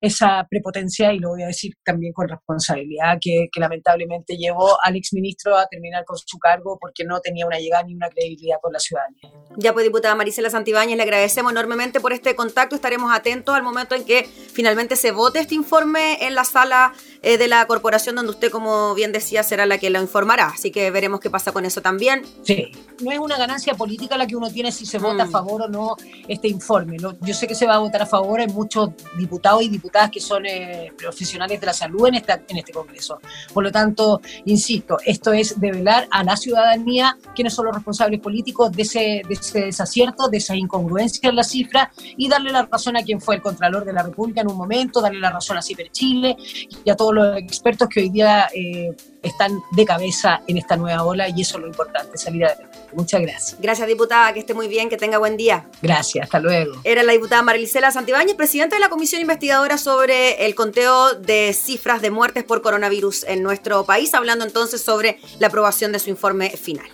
esa 0.00 0.46
prepotencia, 0.48 1.12
y 1.12 1.18
lo 1.18 1.30
voy 1.30 1.42
a 1.42 1.46
decir 1.46 1.74
también 1.84 2.12
con 2.12 2.28
responsabilidad, 2.28 3.18
que, 3.20 3.48
lamentablemente 3.56 4.36
llevó 4.36 4.78
al 4.82 4.96
exministro 4.96 5.56
a 5.56 5.66
terminar 5.66 6.04
con 6.06 6.16
su 6.16 6.38
cargo 6.38 6.78
porque 6.80 7.04
no 7.04 7.20
tenía 7.20 7.46
una 7.46 7.58
llegada 7.58 7.82
ni 7.82 7.94
una 7.94 8.08
credibilidad 8.08 8.56
con 8.62 8.72
la 8.72 8.78
ciudadanía. 8.78 9.20
Ya 9.58 9.74
pues, 9.74 9.84
diputada 9.84 10.14
Marisela 10.14 10.48
Santibáñez, 10.48 10.96
le 10.96 11.02
agradecemos 11.02 11.52
enormemente 11.52 12.00
por 12.00 12.12
este 12.12 12.34
contacto. 12.34 12.74
Estaremos 12.74 13.12
atentos 13.14 13.54
al 13.54 13.62
momento 13.62 13.94
en 13.94 14.04
que 14.04 14.24
finalmente 14.24 14.96
se 14.96 15.12
vote 15.12 15.40
este 15.40 15.54
informe 15.54 16.24
en 16.26 16.34
la 16.34 16.44
sala 16.44 16.94
eh, 17.22 17.36
de 17.36 17.48
la 17.48 17.66
corporación, 17.66 18.16
donde 18.16 18.30
usted, 18.30 18.50
como 18.50 18.94
bien 18.94 19.12
decía, 19.12 19.42
será 19.42 19.66
la 19.66 19.76
que 19.78 19.90
lo 19.90 20.00
informará. 20.00 20.46
Así 20.46 20.70
que 20.70 20.90
veremos 20.90 21.20
qué 21.20 21.28
pasa 21.28 21.52
con 21.52 21.66
eso 21.66 21.82
también. 21.82 22.22
Sí, 22.42 22.72
no 23.02 23.12
es 23.12 23.18
una 23.18 23.36
ganancia 23.36 23.74
política 23.74 24.16
la 24.16 24.26
que 24.26 24.36
uno 24.36 24.50
tiene 24.50 24.72
si 24.72 24.86
se 24.86 24.98
vota 24.98 25.24
a 25.24 25.26
mm. 25.26 25.30
favor 25.30 25.62
o 25.62 25.68
no 25.68 25.96
este 26.28 26.48
informe. 26.48 26.96
Yo 27.20 27.34
sé 27.34 27.46
que 27.46 27.54
se 27.54 27.66
va 27.66 27.74
a 27.74 27.78
votar 27.78 28.02
a 28.02 28.06
favor, 28.06 28.40
hay 28.40 28.48
muchos 28.48 28.90
diputados 29.18 29.62
y 29.62 29.68
diputadas 29.70 30.10
que 30.10 30.20
son 30.20 30.46
eh, 30.46 30.92
profesionales 30.96 31.60
de 31.60 31.66
la 31.66 31.72
salud 31.72 32.06
en, 32.08 32.14
esta, 32.14 32.42
en 32.48 32.56
este 32.56 32.72
Congreso. 32.72 33.20
Por 33.52 33.64
lo 33.64 33.72
tanto, 33.72 34.20
insisto, 34.44 34.98
esto 35.04 35.32
es 35.32 35.58
develar 35.60 36.08
a 36.10 36.24
la 36.24 36.36
ciudadanía 36.36 37.16
quiénes 37.34 37.54
son 37.54 37.66
los 37.66 37.74
responsables 37.74 38.20
políticos 38.20 38.72
de 38.72 38.82
ese, 38.82 39.22
de 39.26 39.34
ese 39.34 39.60
desacierto, 39.66 40.28
de 40.28 40.38
esa 40.38 40.54
incongruencia 40.56 41.28
en 41.28 41.36
la 41.36 41.44
cifra 41.44 41.90
y 42.16 42.28
darle 42.28 42.52
la 42.52 42.62
razón 42.66 42.96
a 42.96 43.02
quien 43.02 43.20
fue 43.20 43.36
el 43.36 43.42
Contralor 43.42 43.84
de 43.84 43.92
la 43.92 44.02
República 44.02 44.40
en 44.40 44.48
un 44.48 44.56
momento, 44.56 45.00
darle 45.00 45.20
la 45.20 45.30
razón 45.30 45.56
a 45.56 45.62
Ciber 45.62 45.90
Chile 45.90 46.36
y 46.84 46.90
a 46.90 46.96
todos 46.96 47.14
los 47.14 47.36
expertos 47.36 47.88
que 47.88 48.00
hoy 48.00 48.10
día 48.10 48.48
eh, 48.54 48.94
están 49.22 49.52
de 49.72 49.84
cabeza 49.84 50.42
en 50.46 50.58
esta 50.58 50.76
nueva 50.76 51.04
ola 51.04 51.28
y 51.28 51.42
eso 51.42 51.56
es 51.56 51.62
lo 51.62 51.68
importante, 51.68 52.16
salir 52.16 52.44
adelante. 52.44 52.69
Muchas 52.92 53.22
gracias. 53.22 53.56
Gracias, 53.60 53.88
diputada, 53.88 54.32
que 54.32 54.40
esté 54.40 54.54
muy 54.54 54.68
bien, 54.68 54.88
que 54.88 54.96
tenga 54.96 55.18
buen 55.18 55.36
día. 55.36 55.66
Gracias, 55.82 56.24
hasta 56.24 56.40
luego. 56.40 56.80
Era 56.84 57.02
la 57.02 57.12
diputada 57.12 57.42
Marilicela 57.42 57.90
Santibáñez, 57.90 58.34
presidenta 58.34 58.76
de 58.76 58.80
la 58.80 58.88
Comisión 58.88 59.20
Investigadora 59.20 59.78
sobre 59.78 60.46
el 60.46 60.54
conteo 60.54 61.14
de 61.14 61.52
cifras 61.52 62.02
de 62.02 62.10
muertes 62.10 62.44
por 62.44 62.62
coronavirus 62.62 63.24
en 63.24 63.42
nuestro 63.42 63.84
país, 63.84 64.14
hablando 64.14 64.44
entonces 64.44 64.80
sobre 64.80 65.18
la 65.38 65.48
aprobación 65.48 65.92
de 65.92 65.98
su 65.98 66.10
informe 66.10 66.50
final. 66.50 66.86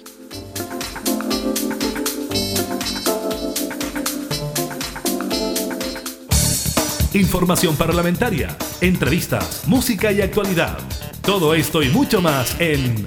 Información 7.16 7.76
parlamentaria, 7.76 8.54
entrevistas, 8.82 9.62
música 9.66 10.12
y 10.12 10.20
actualidad. 10.20 10.76
Todo 11.22 11.54
esto 11.54 11.82
y 11.82 11.88
mucho 11.88 12.20
más 12.20 12.61
en 12.61 13.06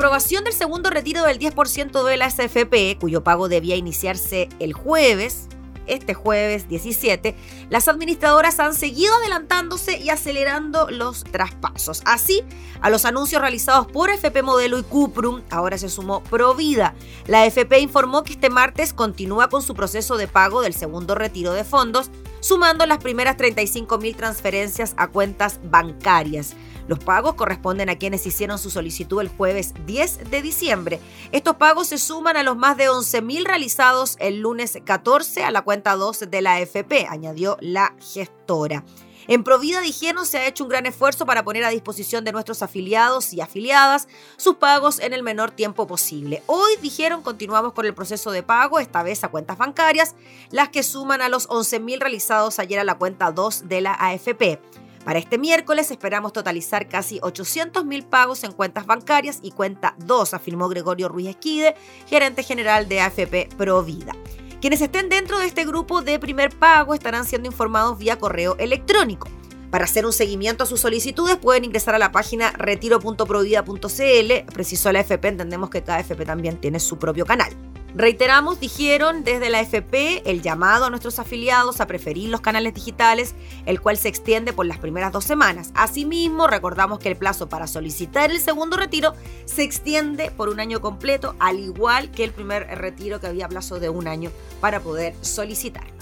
Del 0.00 0.54
segundo 0.54 0.88
retiro 0.88 1.24
del 1.24 1.38
10% 1.38 2.02
de 2.04 2.16
la 2.16 2.30
SFP, 2.30 2.98
cuyo 2.98 3.22
pago 3.22 3.50
debía 3.50 3.76
iniciarse 3.76 4.48
el 4.58 4.72
jueves, 4.72 5.46
este 5.86 6.14
jueves 6.14 6.68
17, 6.68 7.36
las 7.68 7.86
administradoras 7.86 8.60
han 8.60 8.72
seguido 8.72 9.14
adelantándose 9.16 9.98
y 9.98 10.08
acelerando 10.08 10.90
los 10.90 11.22
traspasos. 11.24 12.00
Así, 12.06 12.42
a 12.80 12.88
los 12.88 13.04
anuncios 13.04 13.42
realizados 13.42 13.88
por 13.88 14.08
FP 14.08 14.42
Modelo 14.42 14.78
y 14.78 14.84
Cuprum, 14.84 15.42
ahora 15.50 15.76
se 15.76 15.90
sumó 15.90 16.22
Provida. 16.24 16.94
La 17.26 17.44
FP 17.44 17.80
informó 17.80 18.24
que 18.24 18.32
este 18.32 18.48
martes 18.48 18.94
continúa 18.94 19.50
con 19.50 19.60
su 19.60 19.74
proceso 19.74 20.16
de 20.16 20.28
pago 20.28 20.62
del 20.62 20.72
segundo 20.72 21.14
retiro 21.14 21.52
de 21.52 21.64
fondos, 21.64 22.10
sumando 22.40 22.86
las 22.86 22.98
primeras 22.98 23.36
35 23.36 23.98
mil 23.98 24.16
transferencias 24.16 24.94
a 24.96 25.08
cuentas 25.08 25.60
bancarias. 25.64 26.54
Los 26.88 26.98
pagos 26.98 27.34
corresponden 27.34 27.88
a 27.88 27.98
quienes 27.98 28.26
hicieron 28.26 28.58
su 28.58 28.68
solicitud 28.68 29.20
el 29.20 29.28
jueves 29.28 29.74
10 29.86 30.30
de 30.30 30.42
diciembre. 30.42 30.98
Estos 31.30 31.54
pagos 31.56 31.86
se 31.86 31.98
suman 31.98 32.36
a 32.36 32.42
los 32.42 32.56
más 32.56 32.76
de 32.76 32.88
11.000 32.88 33.44
realizados 33.44 34.16
el 34.18 34.40
lunes 34.40 34.78
14 34.84 35.44
a 35.44 35.50
la 35.52 35.62
cuenta 35.62 35.94
2 35.94 36.28
de 36.28 36.42
la 36.42 36.54
AFP, 36.54 37.06
añadió 37.08 37.56
la 37.60 37.94
gestora. 38.00 38.84
En 39.30 39.44
Provida 39.44 39.80
dijeron 39.80 40.26
se 40.26 40.38
ha 40.38 40.48
hecho 40.48 40.64
un 40.64 40.70
gran 40.70 40.86
esfuerzo 40.86 41.24
para 41.24 41.44
poner 41.44 41.62
a 41.62 41.70
disposición 41.70 42.24
de 42.24 42.32
nuestros 42.32 42.64
afiliados 42.64 43.32
y 43.32 43.40
afiliadas 43.40 44.08
sus 44.36 44.56
pagos 44.56 44.98
en 44.98 45.12
el 45.12 45.22
menor 45.22 45.52
tiempo 45.52 45.86
posible. 45.86 46.42
Hoy 46.46 46.72
dijeron 46.82 47.22
continuamos 47.22 47.72
con 47.72 47.86
el 47.86 47.94
proceso 47.94 48.32
de 48.32 48.42
pago, 48.42 48.80
esta 48.80 49.04
vez 49.04 49.22
a 49.22 49.28
cuentas 49.28 49.56
bancarias, 49.56 50.16
las 50.50 50.70
que 50.70 50.82
suman 50.82 51.22
a 51.22 51.28
los 51.28 51.48
11.000 51.48 52.00
realizados 52.00 52.58
ayer 52.58 52.80
a 52.80 52.84
la 52.84 52.98
cuenta 52.98 53.30
2 53.30 53.68
de 53.68 53.80
la 53.80 53.94
AFP. 53.94 54.58
Para 55.04 55.20
este 55.20 55.38
miércoles 55.38 55.92
esperamos 55.92 56.32
totalizar 56.32 56.88
casi 56.88 57.20
800 57.22 57.84
mil 57.84 58.02
pagos 58.02 58.42
en 58.42 58.50
cuentas 58.50 58.84
bancarias 58.84 59.38
y 59.42 59.52
cuenta 59.52 59.94
2, 59.98 60.34
afirmó 60.34 60.68
Gregorio 60.68 61.08
Ruiz 61.08 61.28
Esquide, 61.28 61.76
gerente 62.08 62.42
general 62.42 62.88
de 62.88 63.00
AFP 63.00 63.48
Provida. 63.56 64.12
Quienes 64.60 64.82
estén 64.82 65.08
dentro 65.08 65.38
de 65.38 65.46
este 65.46 65.64
grupo 65.64 66.02
de 66.02 66.18
primer 66.18 66.50
pago 66.50 66.92
estarán 66.92 67.24
siendo 67.24 67.48
informados 67.48 67.96
vía 67.96 68.18
correo 68.18 68.56
electrónico. 68.58 69.26
Para 69.70 69.84
hacer 69.84 70.04
un 70.04 70.12
seguimiento 70.12 70.64
a 70.64 70.66
sus 70.66 70.80
solicitudes 70.80 71.36
pueden 71.36 71.64
ingresar 71.64 71.94
a 71.94 71.98
la 71.98 72.12
página 72.12 72.52
retiro.provida.cl. 72.52 74.52
Preciso 74.52 74.92
la 74.92 75.00
FP, 75.00 75.28
entendemos 75.28 75.70
que 75.70 75.82
cada 75.82 76.00
FP 76.00 76.26
también 76.26 76.60
tiene 76.60 76.78
su 76.78 76.98
propio 76.98 77.24
canal. 77.24 77.69
Reiteramos, 77.94 78.60
dijeron 78.60 79.24
desde 79.24 79.50
la 79.50 79.60
FP, 79.60 80.22
el 80.30 80.42
llamado 80.42 80.84
a 80.84 80.90
nuestros 80.90 81.18
afiliados 81.18 81.80
a 81.80 81.86
preferir 81.86 82.28
los 82.28 82.40
canales 82.40 82.72
digitales, 82.74 83.34
el 83.66 83.80
cual 83.80 83.96
se 83.96 84.08
extiende 84.08 84.52
por 84.52 84.66
las 84.66 84.78
primeras 84.78 85.12
dos 85.12 85.24
semanas. 85.24 85.72
Asimismo, 85.74 86.46
recordamos 86.46 86.98
que 86.98 87.08
el 87.08 87.16
plazo 87.16 87.48
para 87.48 87.66
solicitar 87.66 88.30
el 88.30 88.40
segundo 88.40 88.76
retiro 88.76 89.14
se 89.44 89.64
extiende 89.64 90.30
por 90.30 90.48
un 90.48 90.60
año 90.60 90.80
completo, 90.80 91.34
al 91.38 91.58
igual 91.58 92.10
que 92.10 92.24
el 92.24 92.32
primer 92.32 92.66
retiro 92.78 93.20
que 93.20 93.26
había 93.26 93.48
plazo 93.48 93.80
de 93.80 93.88
un 93.88 94.06
año 94.06 94.30
para 94.60 94.80
poder 94.80 95.14
solicitar. 95.20 95.99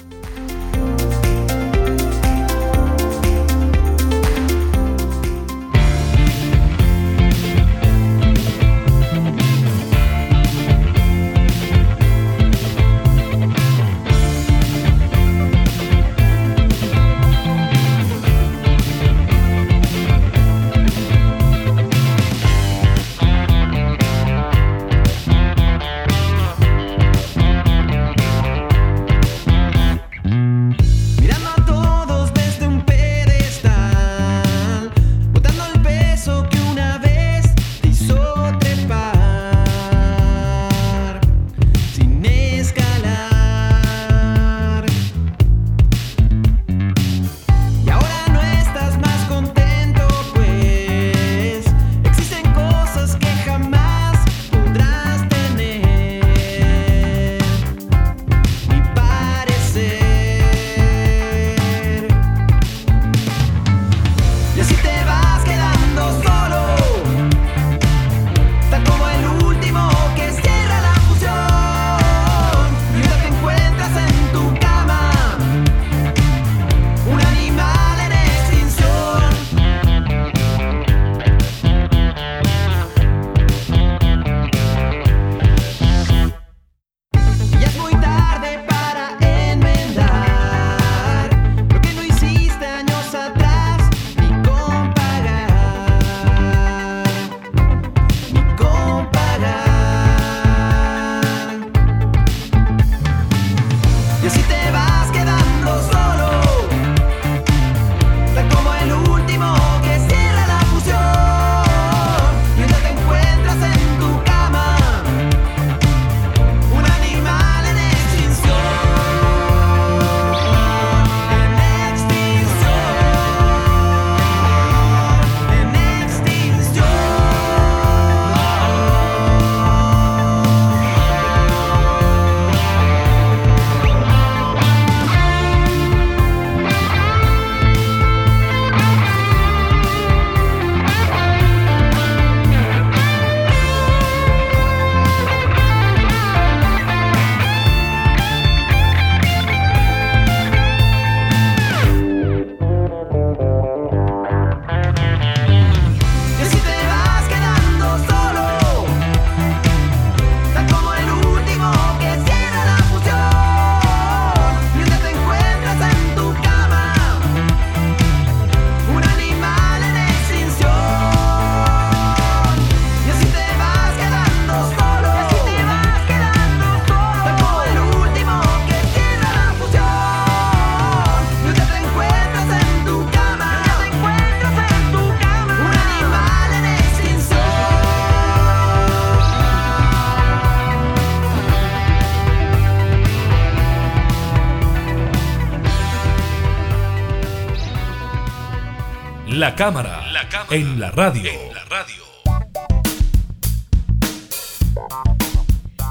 La 199.48 199.56
cámara, 199.56 200.04
en 200.50 200.78
la 200.78 200.90
radio. 200.90 201.30
En 201.30 201.54
la 201.54 201.64
radio. 201.64 202.04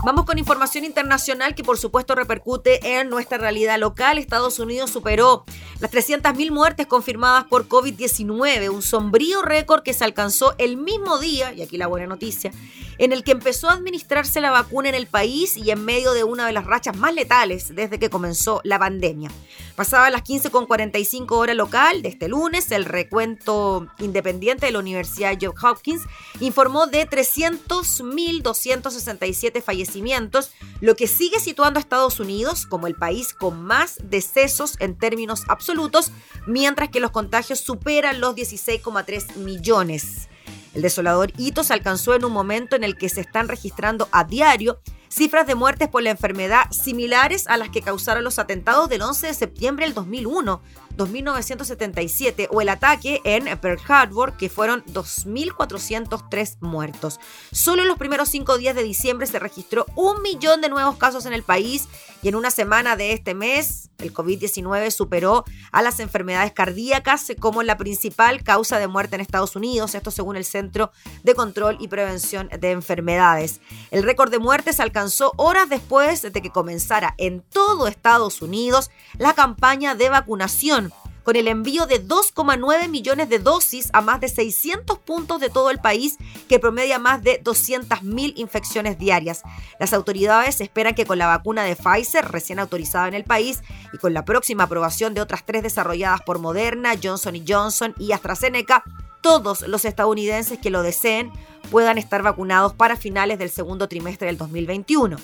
Vamos 0.05 0.26
con 0.26 0.38
información 0.38 0.86
internacional 0.86 1.55
que 1.55 1.64
por 1.64 1.80
supuesto 1.80 2.14
repercute 2.14 2.99
en 2.99 3.10
nuestra 3.10 3.39
realidad 3.39 3.80
local. 3.80 4.20
Estados 4.20 4.60
Unidos 4.60 4.91
superó 4.91 5.43
las 5.80 5.91
300.000 5.91 6.51
muertes 6.51 6.86
confirmadas 6.86 7.45
por 7.45 7.68
COVID-19, 7.68 8.70
un 8.70 8.84
sombrío 8.84 9.41
récord 9.41 9.82
que 9.82 9.95
se 9.95 10.03
alcanzó 10.03 10.53
el 10.60 10.78
mismo 10.78 11.18
día, 11.18 11.51
y 11.51 11.64
aquí 11.64 11.78
la 11.78 11.88
buena 11.88 12.05
noticia, 12.05 12.51
en 12.98 13.14
el 13.14 13.24
que 13.24 13.32
empezó 13.32 13.70
a 13.70 13.74
administrarse 13.74 14.41
la 14.41 14.50
vacuna 14.52 14.89
en 14.89 14.95
el 14.95 15.08
país 15.08 15.56
y 15.58 15.72
en 15.72 15.84
medio 15.86 16.14
de 16.14 16.24
una 16.24 16.45
de 16.48 16.54
las 16.54 16.66
rachas 16.66 16.98
más 16.98 17.14
letales 17.14 17.76
desde 17.76 18.00
que 18.00 18.10
comenzó 18.10 18.62
la 18.64 18.80
pandemia. 18.80 19.30
Pasaba 19.76 20.10
las 20.10 20.24
15.45 20.24 21.28
hora 21.32 21.54
local 21.54 22.02
de 22.02 22.10
este 22.10 22.28
lunes, 22.28 22.72
el 22.72 22.86
recuento 22.86 23.86
independiente 24.00 24.66
de 24.66 24.72
la 24.72 24.80
Universidad 24.80 25.38
Johns 25.39 25.64
Hopkins 25.64 26.02
informó 26.39 26.88
de 26.88 27.08
300.267 27.08 29.62
fallecimientos, 29.62 30.50
lo 30.82 30.95
que 30.95 31.06
sigue 31.08 31.39
situando 31.39 31.80
a 31.80 31.82
Estados 31.82 32.20
Unidos 32.20 32.66
como 32.66 32.88
el 32.88 32.95
país 32.95 33.34
con 33.34 33.62
más 33.62 34.00
decesos 34.04 34.76
en 34.80 34.98
términos 34.98 35.43
absolutos, 35.48 36.12
mientras 36.45 36.89
que 36.89 37.00
los 37.00 37.12
contagios 37.12 37.60
superan 37.60 38.20
los 38.20 38.36
16,3 38.36 39.36
millones. 39.36 40.28
El 40.74 40.82
desolador 40.82 41.32
hito 41.38 41.63
se 41.63 41.74
alcanzó 41.74 42.15
en 42.15 42.26
un 42.26 42.32
momento 42.32 42.76
en 42.76 42.84
el 42.84 42.97
que 42.97 43.09
se 43.09 43.22
están 43.22 43.47
registrando 43.47 44.07
a 44.11 44.24
diario 44.24 44.80
cifras 45.09 45.47
de 45.47 45.55
muertes 45.55 45.88
por 45.88 46.03
la 46.03 46.11
enfermedad 46.11 46.70
similares 46.72 47.47
a 47.47 47.57
las 47.57 47.70
que 47.70 47.82
causaron 47.82 48.24
los 48.24 48.39
atentados 48.39 48.89
del 48.89 49.01
11 49.01 49.28
de 49.28 49.34
septiembre 49.34 49.86
del 49.86 49.95
2001, 49.95 50.61
2977 50.98 52.50
o 52.52 52.62
el 52.62 52.70
ataque 52.70 53.22
en 53.24 53.45
Pearl 53.60 53.80
Harbor, 53.88 54.36
que 54.36 54.50
fueron 54.50 54.84
2.403 54.86 56.58
muertos. 56.60 57.20
Solo 57.52 57.84
en 57.84 57.88
los 57.88 57.98
primeros 57.98 58.30
cinco 58.30 58.58
días 58.58 58.76
de 58.76 58.84
diciembre 58.84 59.28
se 59.28 59.39
registró 59.39 59.86
un 59.95 60.22
millón 60.22 60.62
de 60.62 60.70
nuevos 60.70 60.98
casos 60.98 61.26
en 61.26 61.34
el 61.34 61.43
país 61.43 61.88
y 62.22 62.30
en 62.30 62.36
una 62.36 62.52
semana 62.52 62.95
de 62.95 63.14
este 63.14 63.34
mes 63.36 63.89
el 64.00 64.14
COVID-19 64.14 64.91
superó 64.91 65.43
a 65.72 65.82
las 65.82 66.00
enfermedades 66.00 66.52
cardíacas 66.52 67.32
como 67.39 67.64
la 67.64 67.78
principal 67.78 68.43
causa 68.43 68.80
de 68.80 68.88
muerte 68.88 69.16
en 69.16 69.22
Estados 69.22 69.56
Unidos, 69.56 69.95
esto 69.95 70.12
según 70.12 70.36
el 70.38 70.45
Centro 70.45 70.91
de 71.24 71.36
Control 71.36 71.78
y 71.80 71.88
Prevención 71.88 72.50
de 72.60 72.72
Enfermedades. 72.72 73.60
El 73.91 74.04
récord 74.04 74.32
de 74.32 74.39
muertes 74.39 74.80
alcanzó 74.80 75.34
horas 75.38 75.70
después 75.70 76.22
de 76.22 76.41
que 76.41 76.52
comenzara 76.52 77.16
en 77.18 77.41
todo 77.41 77.88
Estados 77.88 78.41
Unidos 78.41 78.91
la 79.18 79.34
campaña 79.34 79.95
de 79.95 80.10
vacunación 80.10 80.87
con 81.28 81.36
el 81.36 81.49
envío 81.49 81.88
de 81.88 82.01
2,9 82.01 82.88
millones 82.88 83.28
de 83.28 83.39
dosis 83.39 83.89
a 83.91 83.99
más 83.99 84.21
de 84.21 84.30
600 84.30 84.97
puntos 84.99 85.41
de 85.41 85.49
todo 85.49 85.71
el 85.71 85.80
país, 85.80 86.15
que 86.47 86.57
promedia 86.57 86.99
más 86.99 87.21
de 87.21 87.43
200.000 87.43 88.32
infecciones 88.38 88.97
diarias. 88.97 89.41
Las 89.78 89.91
autoridades 89.91 90.61
esperan 90.61 90.95
que 90.95 91.05
con 91.05 91.17
la 91.17 91.28
vacuna 91.28 91.65
de 91.65 91.75
Pfizer, 91.75 92.32
recién 92.32 92.59
autorizada 92.59 93.09
en 93.09 93.13
el 93.13 93.25
país, 93.25 93.61
y 93.91 93.97
con 93.97 94.13
la 94.13 94.23
próxima 94.23 94.63
aprobación 94.63 95.13
de 95.13 95.19
otras 95.19 95.45
tres 95.45 95.63
desarrolladas 95.63 96.21
por 96.21 96.39
Moderna, 96.39 96.93
Johnson 97.03 97.36
Johnson 97.45 97.93
y 97.99 98.13
AstraZeneca, 98.13 98.86
todos 99.19 99.67
los 99.67 99.84
estadounidenses 99.84 100.59
que 100.59 100.69
lo 100.69 100.82
deseen 100.82 101.34
puedan 101.69 101.97
estar 101.97 102.23
vacunados 102.23 102.73
para 102.73 102.95
finales 102.95 103.38
del 103.38 103.49
segundo 103.49 103.89
trimestre 103.89 104.28
del 104.28 104.38
2021. 104.38 105.17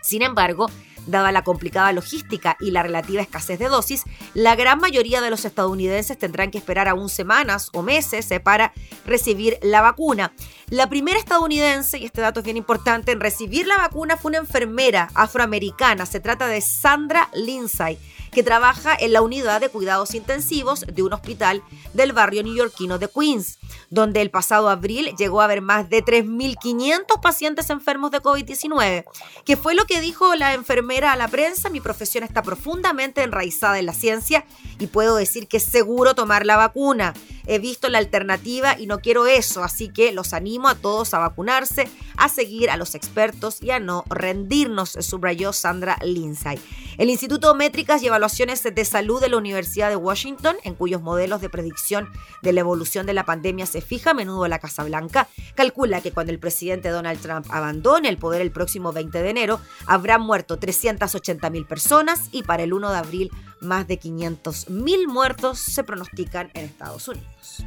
Sin 0.00 0.22
embargo, 0.22 0.70
Dada 1.06 1.32
la 1.32 1.44
complicada 1.44 1.92
logística 1.92 2.56
y 2.60 2.70
la 2.70 2.82
relativa 2.82 3.22
escasez 3.22 3.58
de 3.58 3.68
dosis, 3.68 4.04
la 4.34 4.54
gran 4.54 4.78
mayoría 4.78 5.20
de 5.20 5.30
los 5.30 5.44
estadounidenses 5.44 6.18
tendrán 6.18 6.50
que 6.50 6.58
esperar 6.58 6.88
aún 6.88 7.08
semanas 7.08 7.70
o 7.72 7.82
meses 7.82 8.30
eh, 8.30 8.40
para 8.40 8.72
recibir 9.06 9.58
la 9.62 9.80
vacuna. 9.80 10.32
La 10.68 10.88
primera 10.88 11.18
estadounidense, 11.18 11.98
y 11.98 12.04
este 12.04 12.20
dato 12.20 12.40
es 12.40 12.44
bien 12.44 12.56
importante, 12.56 13.12
en 13.12 13.20
recibir 13.20 13.66
la 13.66 13.78
vacuna 13.78 14.16
fue 14.16 14.30
una 14.30 14.38
enfermera 14.38 15.10
afroamericana. 15.14 16.06
Se 16.06 16.20
trata 16.20 16.46
de 16.46 16.60
Sandra 16.60 17.28
Lindsay 17.34 17.98
que 18.30 18.44
trabaja 18.44 18.96
en 18.98 19.12
la 19.12 19.22
unidad 19.22 19.60
de 19.60 19.68
cuidados 19.70 20.14
intensivos 20.14 20.86
de 20.86 21.02
un 21.02 21.12
hospital 21.12 21.64
del 21.94 22.12
barrio 22.12 22.44
neoyorquino 22.44 22.98
de 22.98 23.08
Queens, 23.08 23.58
donde 23.88 24.20
el 24.20 24.30
pasado 24.30 24.68
abril 24.68 25.12
llegó 25.18 25.40
a 25.40 25.46
haber 25.46 25.62
más 25.62 25.90
de 25.90 26.04
3.500 26.04 27.20
pacientes 27.20 27.70
enfermos 27.70 28.12
de 28.12 28.22
COVID-19, 28.22 29.04
que 29.44 29.56
fue 29.56 29.74
lo 29.74 29.84
que 29.86 30.00
dijo 30.00 30.36
la 30.36 30.54
enfermera 30.54 30.89
a 30.90 31.16
la 31.16 31.28
prensa, 31.28 31.70
mi 31.70 31.80
profesión 31.80 32.24
está 32.24 32.42
profundamente 32.42 33.22
enraizada 33.22 33.78
en 33.78 33.86
la 33.86 33.94
ciencia 33.94 34.44
y 34.78 34.88
puedo 34.88 35.14
decir 35.14 35.46
que 35.46 35.58
es 35.58 35.62
seguro 35.62 36.14
tomar 36.14 36.44
la 36.44 36.56
vacuna. 36.56 37.14
He 37.46 37.58
visto 37.58 37.88
la 37.88 37.98
alternativa 37.98 38.78
y 38.78 38.86
no 38.86 38.98
quiero 38.98 39.26
eso, 39.26 39.62
así 39.62 39.88
que 39.88 40.12
los 40.12 40.34
animo 40.34 40.68
a 40.68 40.74
todos 40.74 41.14
a 41.14 41.18
vacunarse, 41.18 41.88
a 42.16 42.28
seguir 42.28 42.70
a 42.70 42.76
los 42.76 42.94
expertos 42.94 43.62
y 43.62 43.70
a 43.70 43.78
no 43.78 44.04
rendirnos, 44.08 44.90
subrayó 45.00 45.52
Sandra 45.52 45.96
Lindsay. 46.02 46.58
El 46.98 47.08
Instituto 47.08 47.54
Métricas 47.54 48.02
y 48.02 48.08
Evaluaciones 48.08 48.62
de 48.62 48.84
Salud 48.84 49.20
de 49.20 49.28
la 49.28 49.38
Universidad 49.38 49.88
de 49.88 49.96
Washington, 49.96 50.56
en 50.64 50.74
cuyos 50.74 51.00
modelos 51.00 51.40
de 51.40 51.48
predicción 51.48 52.10
de 52.42 52.52
la 52.52 52.60
evolución 52.60 53.06
de 53.06 53.14
la 53.14 53.24
pandemia 53.24 53.66
se 53.66 53.80
fija 53.80 54.10
a 54.10 54.14
menudo 54.14 54.46
la 54.48 54.58
Casa 54.58 54.84
Blanca, 54.84 55.28
calcula 55.54 56.00
que 56.00 56.12
cuando 56.12 56.32
el 56.32 56.38
presidente 56.38 56.90
Donald 56.90 57.20
Trump 57.20 57.46
abandone 57.50 58.08
el 58.08 58.18
poder 58.18 58.42
el 58.42 58.50
próximo 58.50 58.92
20 58.92 59.22
de 59.22 59.30
enero, 59.30 59.60
habrán 59.86 60.20
muerto 60.20 60.58
380 60.80 61.50
mil 61.50 61.66
personas 61.66 62.28
y 62.32 62.42
para 62.42 62.62
el 62.62 62.72
1 62.72 62.90
de 62.90 62.96
abril 62.96 63.30
más 63.60 63.86
de 63.86 63.98
500 63.98 64.70
mil 64.70 65.08
muertos 65.08 65.58
se 65.58 65.84
pronostican 65.84 66.50
en 66.54 66.64
Estados 66.64 67.06
Unidos. 67.08 67.64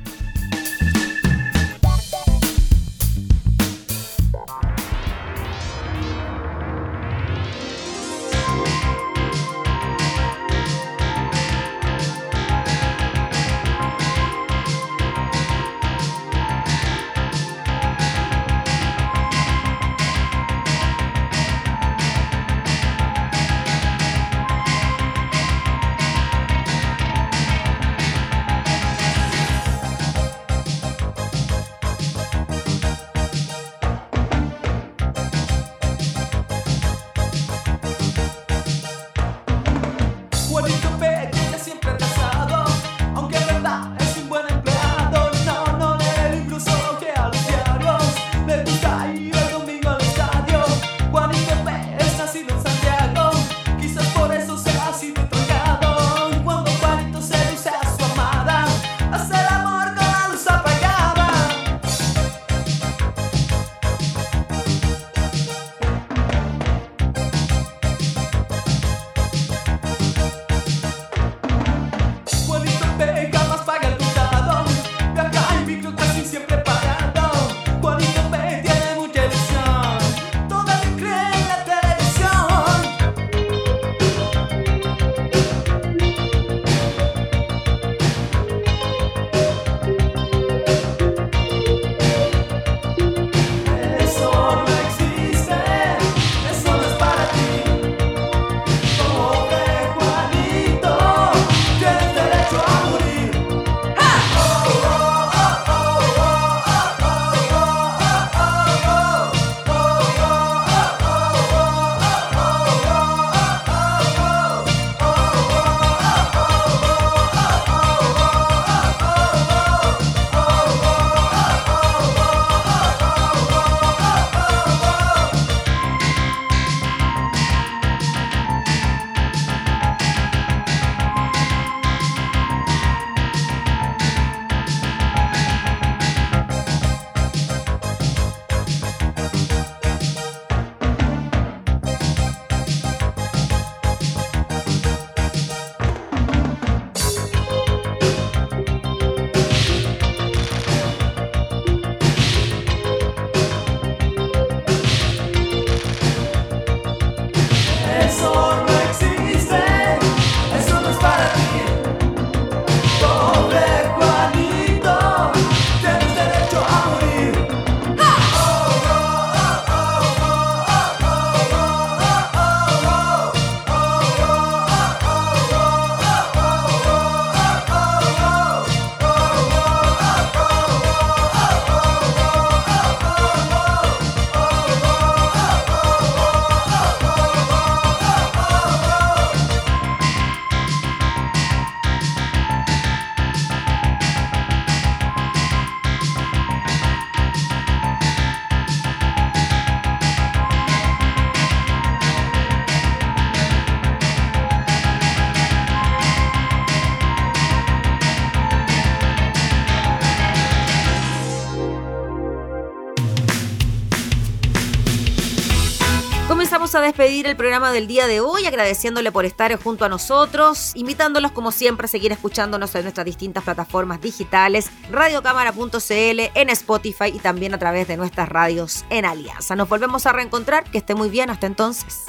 Despedir 217.04 217.28
el 217.28 217.36
programa 217.36 217.74
del 217.74 217.86
día 217.86 218.08
de 218.08 218.22
hoy 218.22 218.45
agradeciéndole 218.45 219.12
por 219.12 219.26
estar 219.26 219.54
junto 219.62 219.84
a 219.84 219.89
nosotros, 219.89 220.72
invitándolos 220.74 221.34
como 221.34 221.51
siempre 221.51 221.84
a 221.84 221.88
seguir 221.89 222.14
escuchándonos 222.14 222.74
en 222.76 222.84
nuestras 222.84 223.06
distintas 223.06 223.43
plataformas 223.43 223.99
digitales, 223.99 224.70
radiocámara.cl, 224.89 226.32
en 226.34 226.49
Spotify 226.49 227.12
y 227.14 227.20
también 227.20 227.54
a 227.54 227.58
través 227.58 227.89
de 227.89 227.97
nuestras 227.97 228.30
radios 228.30 228.86
en 228.89 229.04
Alianza. 229.04 229.54
Nos 229.58 229.68
volvemos 229.68 230.06
a 230.06 230.14
reencontrar, 230.14 230.64
que 230.64 230.78
esté 230.78 230.95
muy 230.95 231.10
bien, 231.10 231.30
hasta 231.30 231.45
entonces. 231.45 232.06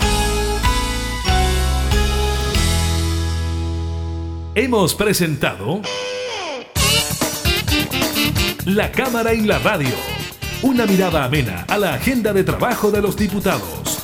Hemos 4.55 4.95
presentado 4.95 5.83
La 8.65 8.93
Cámara 8.93 9.33
en 9.33 9.49
la 9.49 9.59
Radio, 9.59 9.97
una 10.63 10.87
mirada 10.87 11.25
amena 11.25 11.65
a 11.69 11.79
la 11.79 11.95
agenda 11.95 12.33
de 12.33 12.45
trabajo 12.45 12.93
de 12.93 13.03
los 13.03 13.17
diputados. 13.17 14.04